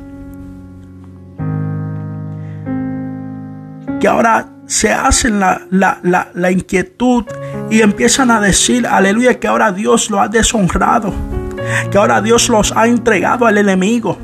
que 4.00 4.08
ahora 4.08 4.48
se 4.68 4.92
hacen 4.92 5.40
la, 5.40 5.62
la, 5.70 6.00
la, 6.02 6.30
la 6.34 6.52
inquietud 6.52 7.26
y 7.70 7.82
empiezan 7.82 8.32
a 8.32 8.42
decir, 8.42 8.88
aleluya, 8.88 9.40
que 9.40 9.48
ahora 9.48 9.72
Dios 9.72 10.10
lo 10.10 10.20
ha 10.20 10.28
deshonrado, 10.28 11.14
que 11.92 11.98
ahora 11.98 12.22
Dios 12.22 12.50
los 12.50 12.76
ha 12.76 12.88
entregado 12.88 13.46
al 13.46 13.58
enemigo 13.58 14.18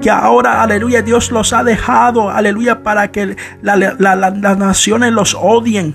que 0.00 0.10
ahora, 0.10 0.62
aleluya, 0.62 1.02
Dios 1.02 1.30
los 1.30 1.52
ha 1.52 1.64
dejado, 1.64 2.30
aleluya, 2.30 2.82
para 2.82 3.10
que 3.10 3.36
las 3.62 4.58
naciones 4.58 5.12
los 5.12 5.34
odien, 5.34 5.94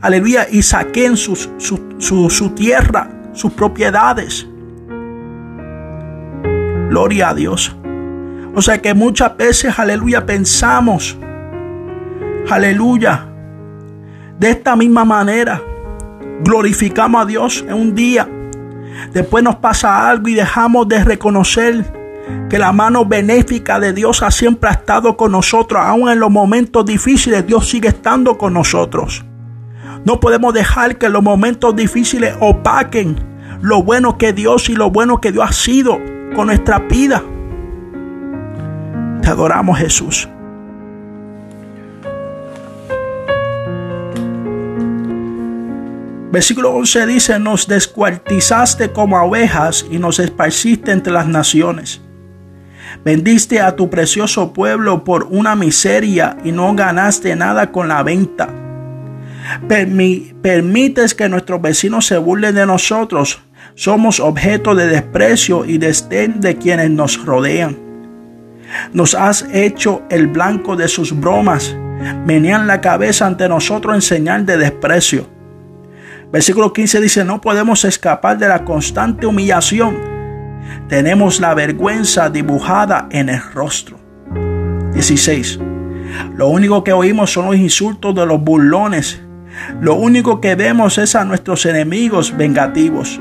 aleluya, 0.00 0.46
y 0.50 0.62
saquen 0.62 1.16
su, 1.16 1.36
su 1.58 2.50
tierra, 2.50 3.08
sus 3.32 3.52
propiedades. 3.52 4.46
Gloria 6.90 7.30
a 7.30 7.34
Dios. 7.34 7.74
O 8.54 8.60
sea 8.60 8.82
que 8.82 8.92
muchas 8.92 9.36
veces, 9.36 9.78
aleluya, 9.78 10.26
pensamos, 10.26 11.16
aleluya, 12.50 13.28
De 14.38 14.50
esta 14.50 14.74
misma 14.74 15.04
manera, 15.04 15.62
glorificamos 16.42 17.22
a 17.22 17.26
Dios 17.26 17.64
en 17.66 17.74
un 17.74 17.94
día. 17.94 18.28
Después 19.12 19.44
nos 19.44 19.56
pasa 19.56 20.08
algo 20.08 20.28
y 20.28 20.34
dejamos 20.34 20.88
de 20.88 21.04
reconocer 21.04 22.01
que 22.48 22.58
la 22.58 22.72
mano 22.72 23.06
benéfica 23.06 23.80
de 23.80 23.92
Dios 23.92 24.22
ha 24.22 24.30
siempre 24.30 24.70
estado 24.70 25.16
con 25.16 25.32
nosotros, 25.32 25.80
aún 25.82 26.10
en 26.10 26.20
los 26.20 26.30
momentos 26.30 26.84
difíciles, 26.84 27.46
Dios 27.46 27.68
sigue 27.68 27.88
estando 27.88 28.36
con 28.36 28.52
nosotros. 28.52 29.24
No 30.04 30.20
podemos 30.20 30.52
dejar 30.52 30.98
que 30.98 31.08
los 31.08 31.22
momentos 31.22 31.74
difíciles 31.74 32.34
opaquen 32.40 33.16
lo 33.62 33.82
bueno 33.82 34.18
que 34.18 34.32
Dios 34.32 34.68
y 34.68 34.74
lo 34.74 34.90
bueno 34.90 35.20
que 35.20 35.32
Dios 35.32 35.48
ha 35.48 35.52
sido 35.52 35.98
con 36.34 36.48
nuestra 36.48 36.80
vida. 36.80 37.22
Te 39.22 39.28
adoramos 39.28 39.78
Jesús. 39.78 40.28
Versículo 46.32 46.72
11 46.72 47.06
dice, 47.06 47.38
nos 47.38 47.68
descuartizaste 47.68 48.90
como 48.90 49.22
ovejas 49.22 49.84
y 49.90 49.98
nos 49.98 50.18
esparciste 50.18 50.90
entre 50.90 51.12
las 51.12 51.28
naciones. 51.28 52.00
Vendiste 53.04 53.60
a 53.60 53.76
tu 53.76 53.90
precioso 53.90 54.52
pueblo 54.52 55.04
por 55.04 55.24
una 55.30 55.54
miseria 55.54 56.36
y 56.44 56.52
no 56.52 56.74
ganaste 56.74 57.34
nada 57.36 57.72
con 57.72 57.88
la 57.88 58.02
venta. 58.02 58.48
permites 59.68 61.14
que 61.14 61.28
nuestros 61.28 61.60
vecinos 61.60 62.06
se 62.06 62.18
burlen 62.18 62.54
de 62.54 62.66
nosotros. 62.66 63.42
Somos 63.74 64.20
objeto 64.20 64.74
de 64.74 64.86
desprecio 64.86 65.64
y 65.64 65.78
desdén 65.78 66.40
de 66.40 66.56
quienes 66.56 66.90
nos 66.90 67.24
rodean. 67.24 67.76
Nos 68.92 69.14
has 69.14 69.46
hecho 69.52 70.02
el 70.10 70.26
blanco 70.26 70.76
de 70.76 70.88
sus 70.88 71.18
bromas. 71.18 71.76
Menían 72.26 72.66
la 72.66 72.80
cabeza 72.80 73.26
ante 73.26 73.48
nosotros 73.48 73.94
en 73.94 74.02
señal 74.02 74.46
de 74.46 74.56
desprecio. 74.56 75.28
Versículo 76.32 76.72
15 76.72 77.00
dice, 77.00 77.24
no 77.24 77.40
podemos 77.40 77.84
escapar 77.84 78.38
de 78.38 78.48
la 78.48 78.64
constante 78.64 79.26
humillación. 79.26 80.21
Tenemos 80.88 81.40
la 81.40 81.54
vergüenza 81.54 82.30
dibujada 82.30 83.08
en 83.10 83.28
el 83.28 83.40
rostro. 83.54 83.98
16. 84.92 85.58
Lo 86.36 86.48
único 86.48 86.84
que 86.84 86.92
oímos 86.92 87.32
son 87.32 87.46
los 87.46 87.56
insultos 87.56 88.14
de 88.14 88.26
los 88.26 88.40
burlones. 88.40 89.20
Lo 89.80 89.94
único 89.94 90.40
que 90.40 90.54
vemos 90.54 90.98
es 90.98 91.14
a 91.14 91.24
nuestros 91.24 91.66
enemigos 91.66 92.36
vengativos. 92.36 93.20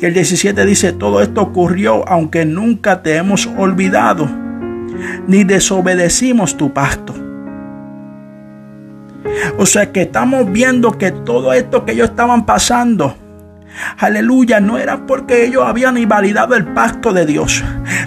Y 0.00 0.06
el 0.06 0.14
17 0.14 0.64
dice, 0.64 0.92
todo 0.92 1.20
esto 1.20 1.42
ocurrió 1.42 2.06
aunque 2.08 2.44
nunca 2.44 3.02
te 3.02 3.16
hemos 3.16 3.46
olvidado, 3.58 4.28
ni 5.26 5.44
desobedecimos 5.44 6.56
tu 6.56 6.72
pacto. 6.72 7.14
O 9.58 9.66
sea 9.66 9.90
que 9.92 10.02
estamos 10.02 10.50
viendo 10.50 10.92
que 10.92 11.10
todo 11.10 11.52
esto 11.52 11.84
que 11.84 11.92
ellos 11.92 12.10
estaban 12.10 12.46
pasando, 12.46 13.16
aleluya, 13.98 14.60
no 14.60 14.78
era 14.78 15.06
porque 15.06 15.44
ellos 15.44 15.64
habían 15.66 15.96
invalidado 15.96 16.54
el 16.54 16.64
pacto 16.72 17.12
de 17.12 17.26
Dios. 17.26 17.64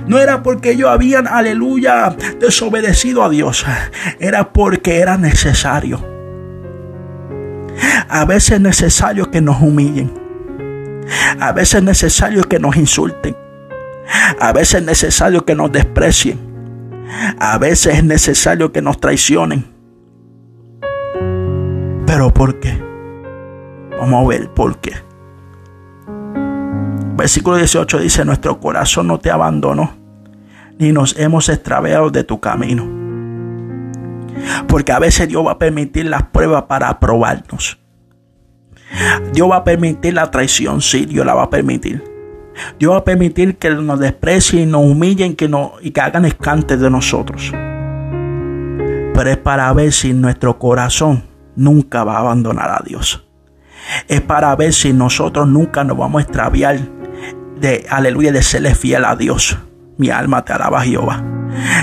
No 0.08 0.20
era 0.20 0.44
porque 0.44 0.72
ellos 0.72 0.90
habían, 0.90 1.28
aleluya, 1.28 2.16
desobedecido 2.40 3.24
a 3.24 3.30
Dios. 3.30 3.66
Era 4.20 4.54
porque 4.54 5.00
era 5.00 5.18
necesario. 5.18 6.06
A 8.10 8.26
veces 8.26 8.54
es 8.54 8.62
necesario 8.62 9.30
que 9.30 9.42
nos 9.42 9.62
humillen. 9.62 10.14
A 11.40 11.52
veces 11.52 11.76
es 11.76 11.84
necesario 11.84 12.44
que 12.44 12.60
nos 12.60 12.76
insulten. 12.76 13.36
A 14.40 14.54
veces 14.54 14.82
es 14.82 14.86
necesario 14.86 15.46
que 15.46 15.56
nos 15.56 15.72
desprecien. 15.72 16.40
A 17.40 17.58
veces 17.58 17.96
es 17.96 18.04
necesario 18.04 18.72
que 18.72 18.82
nos 18.82 19.00
traicionen. 19.00 19.66
Pero 22.06 22.34
¿por 22.34 22.60
qué? 22.60 22.82
Vamos 24.00 24.26
a 24.26 24.30
ver 24.30 24.50
por 24.54 24.80
qué. 24.80 25.07
Versículo 27.28 27.58
18 27.58 28.00
dice, 28.00 28.24
nuestro 28.24 28.58
corazón 28.58 29.08
no 29.08 29.20
te 29.20 29.30
abandonó, 29.30 29.98
ni 30.80 30.94
nos 30.94 31.20
hemos 31.20 31.50
extraviado 31.50 32.10
de 32.10 32.24
tu 32.24 32.40
camino. 32.40 32.88
Porque 34.66 34.94
a 34.94 35.00
veces 35.00 35.28
Dios 35.28 35.46
va 35.46 35.52
a 35.52 35.60
permitir 35.60 36.06
las 36.06 36.24
pruebas 36.24 36.64
para 36.70 36.98
probarnos. 37.02 37.80
Dios 39.34 39.52
va 39.52 39.58
a 39.58 39.64
permitir 39.66 40.14
la 40.14 40.32
traición, 40.32 40.82
sí, 40.82 41.06
Dios 41.06 41.26
la 41.26 41.34
va 41.34 41.44
a 41.44 41.50
permitir. 41.50 42.02
Dios 42.80 42.94
va 42.94 43.00
a 43.00 43.04
permitir 43.04 43.58
que 43.58 43.72
nos 43.72 44.00
desprecien, 44.00 44.72
nos 44.72 44.86
humillen 44.86 45.36
que 45.36 45.52
y 45.82 45.92
que 45.92 46.00
hagan 46.00 46.24
escantes 46.24 46.80
de 46.80 46.90
nosotros. 46.90 47.52
Pero 47.52 49.30
es 49.30 49.38
para 49.38 49.74
ver 49.74 49.92
si 49.92 50.14
nuestro 50.14 50.58
corazón 50.58 51.26
nunca 51.58 52.06
va 52.06 52.16
a 52.16 52.20
abandonar 52.20 52.70
a 52.72 52.82
Dios. 52.86 53.28
Es 54.08 54.22
para 54.22 54.56
ver 54.56 54.72
si 54.72 54.94
nosotros 54.94 55.46
nunca 55.46 55.84
nos 55.84 55.98
vamos 55.98 56.20
a 56.20 56.24
extraviar 56.24 56.96
de, 57.60 57.86
aleluya, 57.90 58.32
de 58.32 58.44
serle 58.44 58.76
fiel 58.76 59.06
a 59.06 59.16
Dios. 59.16 59.58
Mi 59.98 60.10
alma 60.10 60.46
te 60.46 60.54
alaba 60.54 60.84
Jehová 60.84 61.24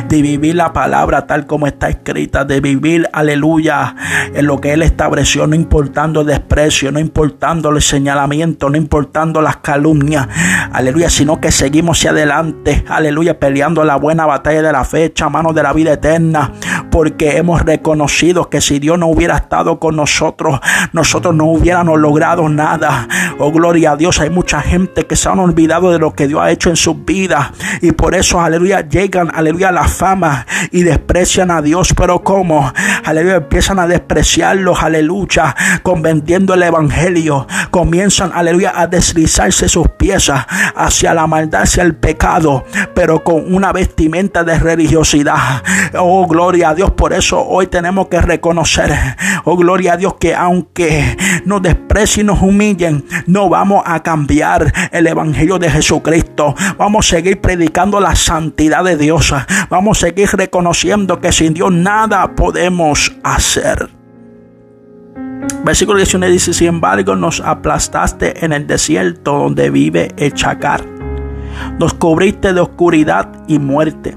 de 0.09 0.23
vivir 0.23 0.55
la 0.55 0.73
palabra 0.73 1.27
tal 1.27 1.47
como 1.47 1.67
está 1.67 1.89
escrita, 1.89 2.45
de 2.45 2.61
vivir, 2.61 3.09
aleluya, 3.13 3.95
en 4.35 4.47
lo 4.47 4.61
que 4.61 4.73
Él 4.73 4.83
estableció, 4.83 5.47
no 5.47 5.55
importando 5.55 6.23
el 6.23 6.27
desprecio, 6.27 6.93
no 6.93 6.99
importando 6.99 7.71
el 7.71 7.83
señalamiento, 7.83 8.71
no 8.71 8.77
importando 8.77 9.41
las 9.43 9.59
calumnias, 9.59 10.29
aleluya, 10.73 11.11
sino 11.11 11.41
que 11.41 11.51
seguimos 11.51 11.99
hacia 11.99 12.11
adelante, 12.11 12.85
aleluya, 12.89 13.39
peleando 13.39 13.85
la 13.85 13.97
buena 13.97 14.27
batalla 14.27 14.63
de 14.63 14.73
la 14.73 14.85
fecha, 14.85 15.29
mano 15.29 15.53
de 15.53 15.63
la 15.63 15.73
vida 15.73 15.93
eterna, 15.93 16.53
porque 16.91 17.37
hemos 17.37 17.63
reconocido 17.63 18.51
que 18.51 18.61
si 18.61 18.79
Dios 18.79 18.99
no 18.99 19.07
hubiera 19.07 19.37
estado 19.37 19.79
con 19.79 19.97
nosotros, 19.97 20.61
nosotros 20.93 21.35
no 21.35 21.47
hubiéramos 21.47 21.99
logrado 21.99 22.49
nada. 22.49 23.09
Oh, 23.39 23.51
gloria 23.51 23.93
a 23.93 23.97
Dios, 23.97 24.21
hay 24.21 24.31
mucha 24.31 24.61
gente 24.61 25.07
que 25.07 25.17
se 25.17 25.29
han 25.29 25.39
olvidado 25.39 25.91
de 25.91 25.99
lo 25.99 26.15
que 26.15 26.27
Dios 26.27 26.41
ha 26.41 26.51
hecho 26.51 26.71
en 26.71 26.77
sus 26.77 27.05
vidas 27.05 27.51
y 27.81 27.93
por 27.93 28.15
eso, 28.15 28.41
aleluya, 28.41 28.89
llegan, 28.89 29.31
aleluya, 29.35 29.64
la 29.73 29.89
fama 29.89 30.47
y 30.71 30.83
desprecian 30.83 31.51
a 31.51 31.63
Dios. 31.63 31.95
Pero 31.97 32.23
como, 32.23 32.73
aleluya, 33.05 33.37
empiezan 33.37 33.79
a 33.79 33.87
despreciarlos, 33.87 34.83
aleluya, 34.83 35.55
convendiendo 35.83 36.55
el 36.55 36.63
evangelio, 36.63 37.47
comienzan, 37.71 38.33
aleluya, 38.35 38.73
a 38.75 38.87
deslizarse 38.87 39.69
sus 39.69 39.89
piezas 39.89 40.47
hacia 40.75 41.15
la 41.15 41.27
maldad, 41.27 41.63
hacia 41.63 41.83
el 41.83 41.95
pecado, 41.95 42.65
pero 42.95 43.23
con 43.25 43.55
una 43.55 43.73
vestimenta 43.73 44.45
de 44.45 44.59
religiosidad. 44.59 45.63
Oh, 45.99 46.27
gloria 46.27 46.71
a 46.71 46.75
Dios, 46.75 46.91
por 46.93 47.13
eso 47.13 47.45
hoy 47.45 47.67
tenemos 47.67 48.09
que 48.09 48.21
reconocer, 48.21 48.93
oh, 49.45 49.57
gloria 49.57 49.95
a 49.95 49.97
Dios, 49.97 50.15
que 50.19 50.35
aunque 50.35 51.17
nos 51.45 51.63
desprecien 51.63 52.15
y 52.15 52.23
nos 52.23 52.43
humillen, 52.43 53.05
no 53.27 53.49
vamos 53.49 53.83
a 53.87 54.03
cambiar 54.03 54.73
el 54.93 55.07
evangelio 55.07 55.59
de 55.59 55.71
Jesucristo. 55.71 56.55
Vamos 56.79 57.07
a 57.07 57.17
seguir 57.17 57.41
predicando 57.41 58.01
la 58.01 58.15
santidad 58.15 58.85
de 58.85 58.97
Dios. 58.97 59.35
Vamos 59.69 59.99
a 59.99 60.07
seguir 60.07 60.29
reconociendo 60.33 61.21
que 61.21 61.33
sin 61.33 61.55
Dios 61.55 61.73
nada 61.73 62.35
podemos 62.35 63.15
hacer. 63.23 63.89
Versículo 65.65 65.99
19 65.99 66.33
dice, 66.33 66.53
sin 66.53 66.69
embargo 66.69 67.17
nos 67.17 67.41
aplastaste 67.41 68.45
en 68.45 68.53
el 68.53 68.67
desierto 68.67 69.39
donde 69.39 69.71
vive 69.71 70.13
el 70.17 70.35
chacar. 70.35 70.85
Nos 71.79 71.95
cubriste 71.95 72.53
de 72.53 72.61
oscuridad 72.61 73.31
y 73.49 73.59
muerte. 73.59 74.15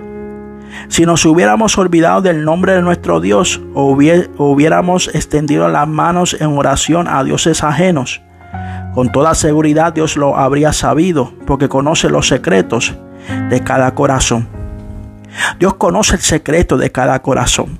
Si 0.89 1.05
nos 1.05 1.25
hubiéramos 1.25 1.77
olvidado 1.77 2.21
del 2.21 2.43
nombre 2.43 2.73
de 2.73 2.81
nuestro 2.81 3.21
Dios 3.21 3.61
hubiéramos 3.73 5.07
extendido 5.13 5.69
las 5.69 5.87
manos 5.87 6.35
en 6.39 6.57
oración 6.57 7.07
a 7.07 7.23
dioses 7.23 7.63
ajenos, 7.63 8.21
con 8.93 9.11
toda 9.11 9.33
seguridad 9.35 9.93
Dios 9.93 10.17
lo 10.17 10.37
habría 10.37 10.73
sabido 10.73 11.33
porque 11.45 11.69
conoce 11.69 12.09
los 12.09 12.27
secretos 12.27 12.95
de 13.49 13.63
cada 13.63 13.93
corazón. 13.95 14.56
Dios 15.59 15.75
conoce 15.75 16.15
el 16.15 16.21
secreto 16.21 16.77
de 16.77 16.91
cada 16.91 17.21
corazón. 17.21 17.79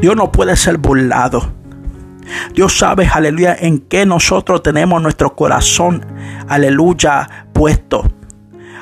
Dios 0.00 0.16
no 0.16 0.32
puede 0.32 0.56
ser 0.56 0.78
burlado. 0.78 1.52
Dios 2.54 2.78
sabe, 2.78 3.08
aleluya, 3.12 3.56
en 3.58 3.80
qué 3.80 4.06
nosotros 4.06 4.62
tenemos 4.62 5.02
nuestro 5.02 5.34
corazón, 5.34 6.04
aleluya, 6.48 7.46
puesto. 7.52 8.04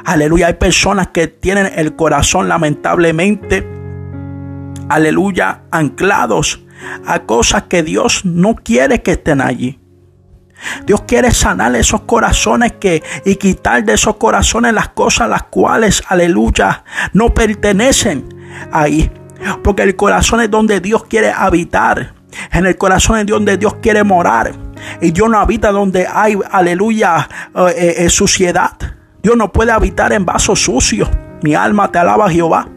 Aleluya, 0.05 0.49
hay 0.49 0.55
personas 0.55 1.09
que 1.09 1.29
tienen 1.29 1.71
el 1.75 1.97
corazón 1.97 2.49
lamentablemente, 2.49 3.67
aleluya, 4.89 5.63
anclados 5.71 6.65
a 7.07 7.21
cosas 7.21 7.65
que 7.65 7.83
Dios 7.83 8.25
no 8.25 8.55
quiere 8.55 9.03
que 9.03 9.13
estén 9.13 9.41
allí. 9.41 9.79
Dios 10.87 11.03
quiere 11.03 11.31
sanar 11.31 11.75
esos 11.77 12.03
corazones 12.03 12.73
que 12.81 13.03
y 13.25 13.37
quitar 13.37 13.85
de 13.85 13.95
esos 13.95 14.17
corazones 14.17 14.73
las 14.73 14.89
cosas 14.91 15.29
las 15.29 15.45
cuales, 15.45 16.03
aleluya, 16.09 16.85
no 17.13 17.33
pertenecen 17.33 18.29
ahí. 18.73 19.11
Porque 19.63 19.83
el 19.83 19.97
corazón 19.97 20.41
es 20.41 20.51
donde 20.51 20.81
Dios 20.81 21.05
quiere 21.05 21.31
habitar. 21.31 22.15
En 22.53 22.67
el 22.67 22.77
corazón 22.77 23.19
es 23.19 23.27
donde 23.27 23.57
Dios 23.57 23.77
quiere 23.81 24.03
morar. 24.05 24.53
Y 25.01 25.11
Dios 25.11 25.29
no 25.29 25.39
habita 25.39 25.71
donde 25.71 26.07
hay, 26.07 26.39
aleluya, 26.51 27.29
eh, 27.55 27.75
eh, 27.77 27.95
eh, 27.99 28.11
suciedad. 28.11 28.73
Dios 29.23 29.37
no 29.37 29.53
puede 29.53 29.73
habitar 29.73 30.13
en 30.13 30.25
vasos 30.25 30.61
sucios. 30.61 31.09
Mi 31.43 31.55
alma 31.55 31.91
te 31.91 31.99
alaba 31.99 32.31
Jehová. 32.31 32.69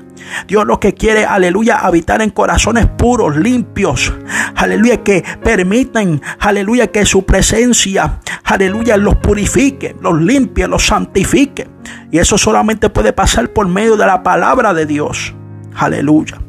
Dios 0.48 0.66
lo 0.66 0.80
que 0.80 0.94
quiere, 0.94 1.26
aleluya, 1.26 1.78
habitar 1.78 2.22
en 2.22 2.30
corazones 2.30 2.88
puros, 2.88 3.38
limpios. 3.38 4.14
Aleluya, 4.56 5.04
que 5.04 5.24
permiten, 5.44 6.22
aleluya, 6.40 6.88
que 6.88 7.06
su 7.06 7.26
presencia, 7.26 8.20
aleluya, 8.44 8.98
los 8.98 9.16
purifique, 9.18 9.96
los 10.02 10.22
limpie, 10.22 10.68
los 10.68 10.86
santifique. 10.86 11.68
Y 12.12 12.20
eso 12.20 12.38
solamente 12.38 12.90
puede 12.90 13.14
pasar 13.14 13.50
por 13.50 13.68
medio 13.68 13.98
de 13.98 14.06
la 14.06 14.24
palabra 14.24 14.74
de 14.74 14.86
Dios. 14.86 15.34
Aleluya. 15.76 16.42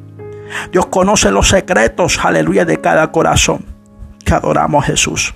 Dios 0.70 0.86
conoce 0.86 1.30
los 1.30 1.48
secretos, 1.48 2.18
aleluya, 2.22 2.64
de 2.64 2.80
cada 2.80 3.10
corazón 3.10 3.64
que 4.24 4.34
adoramos 4.34 4.84
a 4.84 4.86
Jesús. 4.88 5.34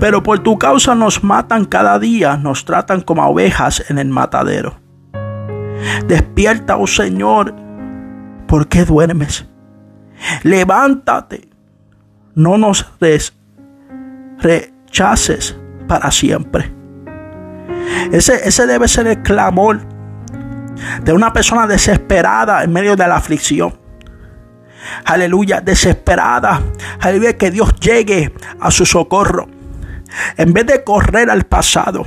Pero 0.00 0.22
por 0.22 0.38
tu 0.40 0.58
causa 0.58 0.94
nos 0.94 1.24
matan 1.24 1.64
cada 1.64 1.98
día, 1.98 2.36
nos 2.36 2.64
tratan 2.64 3.00
como 3.00 3.26
ovejas 3.26 3.84
en 3.88 3.98
el 3.98 4.08
matadero. 4.08 4.85
Despierta, 6.06 6.76
oh 6.76 6.86
Señor, 6.86 7.54
¿por 8.46 8.68
qué 8.68 8.84
duermes? 8.84 9.46
Levántate, 10.42 11.48
no 12.34 12.58
nos 12.58 12.90
rechaces 14.38 15.56
para 15.86 16.10
siempre. 16.10 16.72
Ese, 18.12 18.48
ese 18.48 18.66
debe 18.66 18.88
ser 18.88 19.06
el 19.06 19.22
clamor 19.22 19.80
de 21.02 21.12
una 21.12 21.32
persona 21.32 21.66
desesperada 21.66 22.62
en 22.62 22.72
medio 22.72 22.96
de 22.96 23.06
la 23.06 23.16
aflicción. 23.16 23.78
Aleluya, 25.04 25.60
desesperada. 25.60 26.60
Aleluya, 27.00 27.36
que 27.36 27.50
Dios 27.50 27.74
llegue 27.80 28.32
a 28.60 28.70
su 28.70 28.86
socorro. 28.86 29.48
En 30.36 30.52
vez 30.52 30.66
de 30.66 30.84
correr 30.84 31.30
al 31.30 31.44
pasado, 31.44 32.06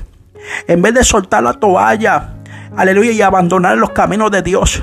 en 0.67 0.81
vez 0.81 0.93
de 0.93 1.03
soltar 1.03 1.43
la 1.43 1.53
toalla, 1.53 2.35
aleluya, 2.79 3.11
y 3.11 3.21
abandonar 3.21 3.77
los 3.77 3.91
caminos 3.91 4.31
de 4.31 4.41
Dios. 4.41 4.81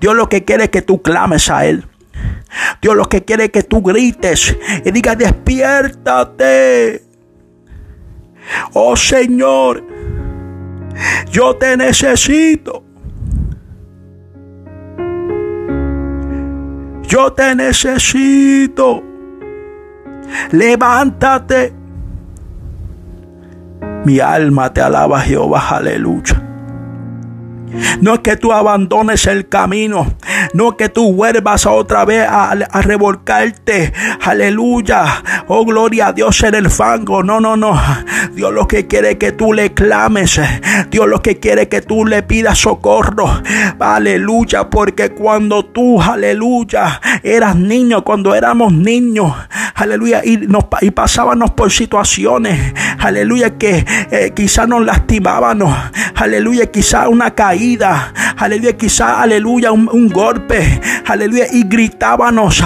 Dios 0.00 0.14
lo 0.14 0.28
que 0.28 0.44
quiere 0.44 0.64
es 0.64 0.70
que 0.70 0.82
tú 0.82 1.00
clames 1.00 1.50
a 1.50 1.64
Él. 1.64 1.86
Dios 2.82 2.94
lo 2.96 3.08
que 3.08 3.24
quiere 3.24 3.44
es 3.44 3.50
que 3.50 3.62
tú 3.62 3.80
grites 3.80 4.56
y 4.84 4.90
digas, 4.90 5.16
despiértate. 5.16 7.02
Oh 8.74 8.96
Señor, 8.96 9.84
yo 11.30 11.56
te 11.56 11.76
necesito. 11.76 12.84
Yo 17.02 17.32
te 17.32 17.54
necesito. 17.54 19.02
Levántate. 20.52 21.72
Mi 24.04 24.20
alma 24.20 24.72
te 24.72 24.80
alaba, 24.80 25.20
Jehová, 25.20 25.68
aleluya. 25.70 26.49
No 28.00 28.14
es 28.14 28.20
que 28.20 28.36
tú 28.36 28.52
abandones 28.52 29.26
el 29.26 29.48
camino. 29.48 30.14
No 30.54 30.70
es 30.70 30.76
que 30.76 30.88
tú 30.88 31.12
vuelvas 31.12 31.66
otra 31.66 32.04
vez 32.04 32.26
a, 32.28 32.54
revolcarte. 32.82 33.92
Aleluya. 34.22 35.22
Oh, 35.48 35.64
gloria 35.64 36.08
a 36.08 36.12
Dios 36.12 36.42
en 36.42 36.54
el 36.54 36.70
fango. 36.70 37.22
No, 37.22 37.40
no, 37.40 37.56
no. 37.56 37.80
Dios 38.32 38.52
lo 38.52 38.66
que 38.66 38.86
quiere 38.86 39.18
que 39.18 39.32
tú 39.32 39.52
le 39.52 39.72
clames. 39.72 40.40
Dios 40.90 41.08
lo 41.08 41.22
que 41.22 41.38
quiere 41.38 41.68
que 41.68 41.82
tú 41.82 42.04
le 42.04 42.22
pidas 42.22 42.58
socorro. 42.58 43.42
Aleluya. 43.78 44.70
Porque 44.70 45.10
cuando 45.10 45.64
tú, 45.64 46.00
aleluya, 46.00 47.00
eras 47.22 47.56
niño, 47.56 48.04
cuando 48.04 48.34
éramos 48.34 48.72
niños, 48.72 49.32
aleluya, 49.74 50.22
y, 50.24 50.36
nos, 50.36 50.64
y 50.80 50.90
pasábamos 50.90 51.52
por 51.52 51.70
situaciones, 51.70 52.74
aleluya, 52.98 53.58
que 53.58 53.84
eh, 54.10 54.32
quizás 54.34 54.68
nos 54.68 54.84
lastimábamos, 54.84 55.76
aleluya, 56.14 56.66
quizás 56.66 57.06
una 57.08 57.34
caída 57.34 57.59
aleluya, 58.36 58.76
quizá, 58.76 59.22
aleluya, 59.22 59.72
un, 59.72 60.08
golpe, 60.08 60.80
aleluya, 61.06 61.46
y 61.52 61.64
gritábamos, 61.64 62.62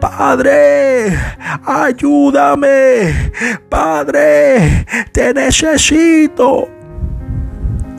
Padre, 0.00 1.16
ayúdame, 1.64 3.32
Padre, 3.68 4.86
te 5.12 5.32
necesito. 5.32 6.68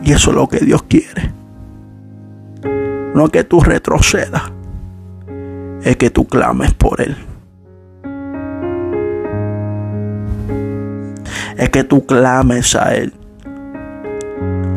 Y 0.03 0.13
eso 0.13 0.29
es 0.29 0.35
lo 0.35 0.47
que 0.47 0.59
Dios 0.59 0.83
quiere. 0.83 1.31
No 3.13 3.29
que 3.29 3.43
tú 3.43 3.61
retrocedas, 3.61 4.43
es 5.83 5.97
que 5.97 6.09
tú 6.09 6.27
clames 6.27 6.73
por 6.73 7.01
Él. 7.01 7.17
Es 11.57 11.69
que 11.69 11.83
tú 11.83 12.05
clames 12.05 12.75
a 12.75 12.93
Él. 12.93 13.16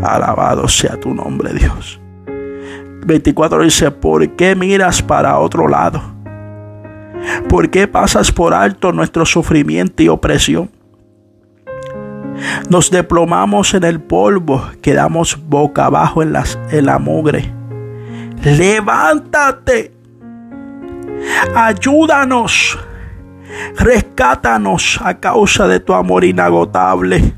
Alabado 0.02 0.68
sea 0.68 0.98
tu 0.98 1.14
nombre, 1.14 1.52
Dios. 1.52 2.00
24 3.06 3.62
dice, 3.62 3.90
¿por 3.90 4.28
qué 4.36 4.54
miras 4.54 5.02
para 5.02 5.38
otro 5.38 5.68
lado? 5.68 6.00
¿Por 7.48 7.70
qué 7.70 7.86
pasas 7.86 8.32
por 8.32 8.54
alto 8.54 8.92
nuestro 8.92 9.26
sufrimiento 9.26 10.02
y 10.02 10.08
opresión? 10.08 10.70
Nos 12.70 12.90
deplomamos 12.90 13.74
en 13.74 13.84
el 13.84 14.00
polvo, 14.00 14.64
quedamos 14.80 15.38
boca 15.48 15.86
abajo 15.86 16.22
en, 16.22 16.32
las, 16.32 16.58
en 16.70 16.86
la 16.86 16.98
mugre. 16.98 17.52
Levántate, 18.42 19.92
ayúdanos, 21.54 22.78
rescátanos 23.76 24.98
a 25.04 25.18
causa 25.18 25.68
de 25.68 25.80
tu 25.80 25.92
amor 25.92 26.24
inagotable 26.24 27.34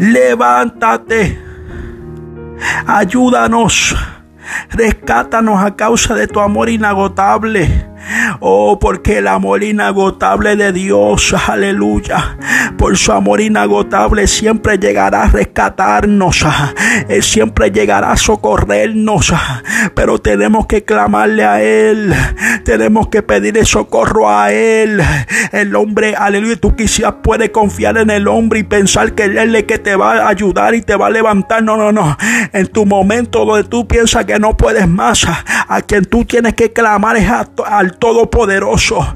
levántate, 0.00 1.38
ayúdanos, 2.86 3.94
rescátanos 4.70 5.62
a 5.62 5.76
causa 5.76 6.14
de 6.14 6.26
tu 6.26 6.40
amor 6.40 6.70
inagotable. 6.70 7.89
Oh, 8.40 8.78
porque 8.78 9.18
el 9.18 9.28
amor 9.28 9.62
inagotable 9.62 10.56
de 10.56 10.72
Dios, 10.72 11.34
aleluya, 11.48 12.38
por 12.78 12.96
su 12.96 13.12
amor 13.12 13.40
inagotable 13.40 14.26
siempre 14.26 14.78
llegará 14.78 15.24
a 15.24 15.28
rescatarnos, 15.28 16.44
Él 17.08 17.22
siempre 17.22 17.70
llegará 17.70 18.12
a 18.12 18.16
socorrernos, 18.16 19.32
pero 19.94 20.18
tenemos 20.18 20.66
que 20.66 20.84
clamarle 20.84 21.44
a 21.44 21.62
Él, 21.62 22.14
tenemos 22.64 23.08
que 23.08 23.22
pedirle 23.22 23.64
socorro 23.64 24.30
a 24.30 24.52
Él. 24.52 25.00
El 25.52 25.74
hombre, 25.76 26.14
aleluya, 26.16 26.56
tú 26.56 26.74
quizás 26.74 27.14
puedes 27.22 27.50
confiar 27.50 27.98
en 27.98 28.10
el 28.10 28.28
hombre 28.28 28.60
y 28.60 28.64
pensar 28.64 29.12
que 29.12 29.24
Él 29.24 29.38
es 29.38 29.54
el 29.54 29.66
que 29.66 29.78
te 29.78 29.96
va 29.96 30.12
a 30.12 30.28
ayudar 30.28 30.74
y 30.74 30.82
te 30.82 30.96
va 30.96 31.08
a 31.08 31.10
levantar. 31.10 31.62
No, 31.62 31.76
no, 31.76 31.92
no. 31.92 32.16
En 32.52 32.66
tu 32.68 32.86
momento 32.86 33.44
donde 33.44 33.68
tú 33.68 33.86
piensas 33.86 34.24
que 34.24 34.38
no 34.38 34.56
puedes 34.56 34.88
más, 34.88 35.26
a 35.68 35.82
quien 35.82 36.04
tú 36.04 36.24
tienes 36.24 36.54
que 36.54 36.72
clamar 36.72 37.16
es 37.16 37.28
al 37.28 37.89
Todopoderoso. 37.92 39.14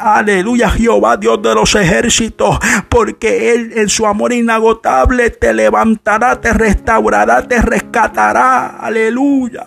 aleluya, 0.00 0.70
Jehová, 0.70 1.16
Dios 1.16 1.42
de 1.42 1.54
los 1.54 1.74
ejércitos, 1.74 2.58
porque 2.88 3.52
Él 3.52 3.72
en 3.76 3.88
su 3.88 4.06
amor 4.06 4.32
inagotable 4.32 5.30
te 5.30 5.52
levantará, 5.52 6.40
te 6.40 6.52
restaurará, 6.52 7.46
te 7.46 7.60
rescatará. 7.60 8.78
Aleluya. 8.78 9.66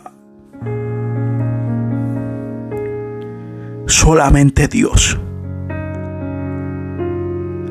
Solamente 3.85 4.67
Dios. 4.67 5.19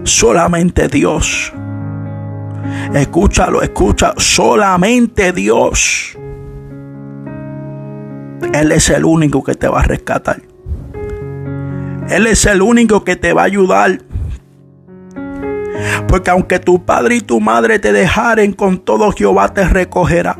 Solamente 0.04 0.88
Dios. 0.88 1.52
Escúchalo, 2.94 3.62
escucha. 3.62 4.14
Solamente 4.16 5.32
Dios. 5.32 6.16
Él 8.54 8.72
es 8.72 8.90
el 8.90 9.04
único 9.04 9.42
que 9.42 9.54
te 9.54 9.68
va 9.68 9.80
a 9.80 9.84
rescatar. 9.84 10.42
Él 12.08 12.26
es 12.26 12.44
el 12.46 12.62
único 12.62 13.04
que 13.04 13.16
te 13.16 13.32
va 13.32 13.42
a 13.42 13.46
ayudar. 13.46 14.00
Porque 16.08 16.30
aunque 16.30 16.58
tu 16.58 16.84
padre 16.84 17.16
y 17.16 17.20
tu 17.20 17.40
madre 17.40 17.78
te 17.78 17.92
dejaren, 17.92 18.52
con 18.52 18.78
todo 18.78 19.12
Jehová 19.12 19.54
te 19.54 19.66
recogerá. 19.66 20.36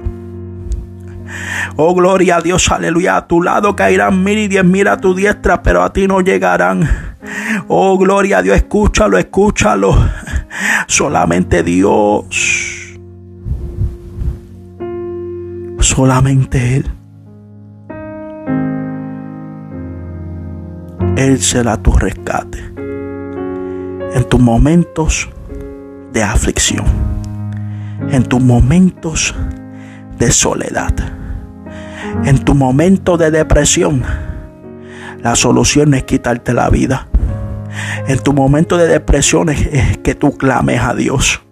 Oh, 1.77 1.95
gloria 1.95 2.37
a 2.37 2.41
Dios, 2.43 2.71
aleluya. 2.71 3.17
A 3.17 3.27
tu 3.27 3.43
lado 3.43 3.75
caerán 3.75 4.23
mil 4.23 4.39
y 4.39 4.49
diez 4.49 4.65
mil 4.65 4.87
a 4.89 4.99
tu 4.99 5.15
diestra, 5.15 5.63
pero 5.63 5.83
a 5.83 5.93
ti 5.93 6.07
no 6.07 6.21
llegarán. 6.21 6.89
Oh, 7.69 7.97
gloria 7.97 8.39
a 8.39 8.43
Dios, 8.43 8.57
escúchalo, 8.57 9.17
escúchalo. 9.17 9.97
Solamente 10.87 11.63
Dios. 11.63 12.27
Solamente 15.79 16.77
Él. 16.77 17.02
Él 21.17 21.41
será 21.43 21.77
tu 21.77 21.93
rescate 21.93 22.59
en 24.15 24.25
tus 24.29 24.41
momentos 24.41 25.29
de 26.13 26.23
aflicción, 26.23 26.85
en 28.11 28.25
tus 28.25 28.41
momentos 28.41 29.35
de 30.19 30.31
soledad, 30.31 30.95
en 32.25 32.39
tu 32.39 32.55
momento 32.55 33.17
de 33.17 33.31
depresión. 33.31 34.03
La 35.23 35.37
solución 35.37 35.95
es 35.95 36.05
quitarte 36.05 36.55
la 36.55 36.71
vida. 36.71 37.09
En 38.09 38.19
tu 38.19 38.33
momento 38.33 38.77
de 38.77 38.89
depresión 38.89 39.51
es, 39.51 39.99
que 39.99 40.15
tú 40.15 40.37
clames 40.37 40.81
a 40.81 40.95
Dios. 40.95 41.43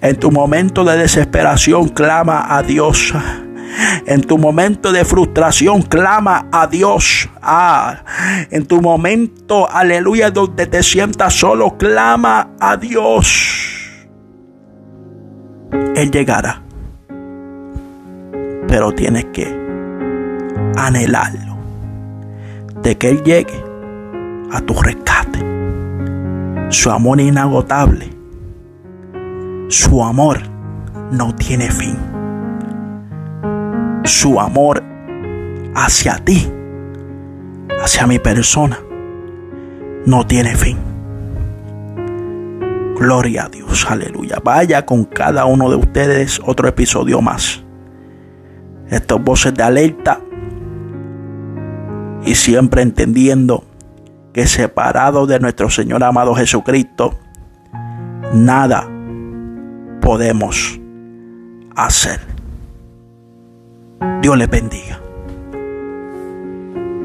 En 0.00 0.16
tu 0.16 0.30
momento 0.30 0.84
de 0.84 0.96
desesperación, 0.96 1.88
clama 1.88 2.56
a 2.56 2.62
Dios. 2.62 3.14
En 4.06 4.22
tu 4.22 4.38
momento 4.38 4.92
de 4.92 5.04
frustración, 5.04 5.82
clama 5.82 6.48
a 6.52 6.66
Dios. 6.66 7.28
Ah, 7.42 8.02
en 8.50 8.66
tu 8.66 8.80
momento, 8.80 9.70
aleluya, 9.70 10.30
donde 10.30 10.66
te 10.66 10.82
sientas 10.82 11.34
solo, 11.34 11.76
clama 11.76 12.50
a 12.60 12.76
Dios. 12.76 14.08
Él 15.94 16.10
llegará. 16.10 16.62
Pero 18.68 18.92
tienes 18.92 19.26
que 19.26 19.46
anhelarlo. 20.76 21.58
De 22.82 22.96
que 22.96 23.10
Él 23.10 23.22
llegue 23.22 23.64
a 24.52 24.60
tu 24.60 24.74
rescate. 24.74 25.38
Su 26.70 26.90
amor 26.90 27.20
inagotable. 27.20 28.10
Su 29.68 30.02
amor 30.02 30.40
no 31.10 31.34
tiene 31.34 31.70
fin 31.70 32.09
su 34.04 34.40
amor 34.40 34.82
hacia 35.74 36.16
ti, 36.18 36.50
hacia 37.82 38.06
mi 38.06 38.18
persona, 38.18 38.78
no 40.06 40.26
tiene 40.26 40.56
fin. 40.56 40.78
Gloria 42.96 43.44
a 43.44 43.48
Dios, 43.48 43.86
aleluya. 43.88 44.38
Vaya 44.42 44.84
con 44.84 45.04
cada 45.04 45.46
uno 45.46 45.70
de 45.70 45.76
ustedes 45.76 46.40
otro 46.44 46.68
episodio 46.68 47.22
más. 47.22 47.62
Estos 48.90 49.22
voces 49.22 49.54
de 49.54 49.62
alerta 49.62 50.20
y 52.24 52.34
siempre 52.34 52.82
entendiendo 52.82 53.64
que 54.32 54.46
separado 54.46 55.26
de 55.26 55.40
nuestro 55.40 55.70
Señor 55.70 56.04
amado 56.04 56.34
Jesucristo, 56.34 57.18
nada 58.34 58.86
podemos 60.00 60.78
hacer. 61.74 62.29
Dios 64.20 64.36
les 64.36 64.50
bendiga. 64.50 64.99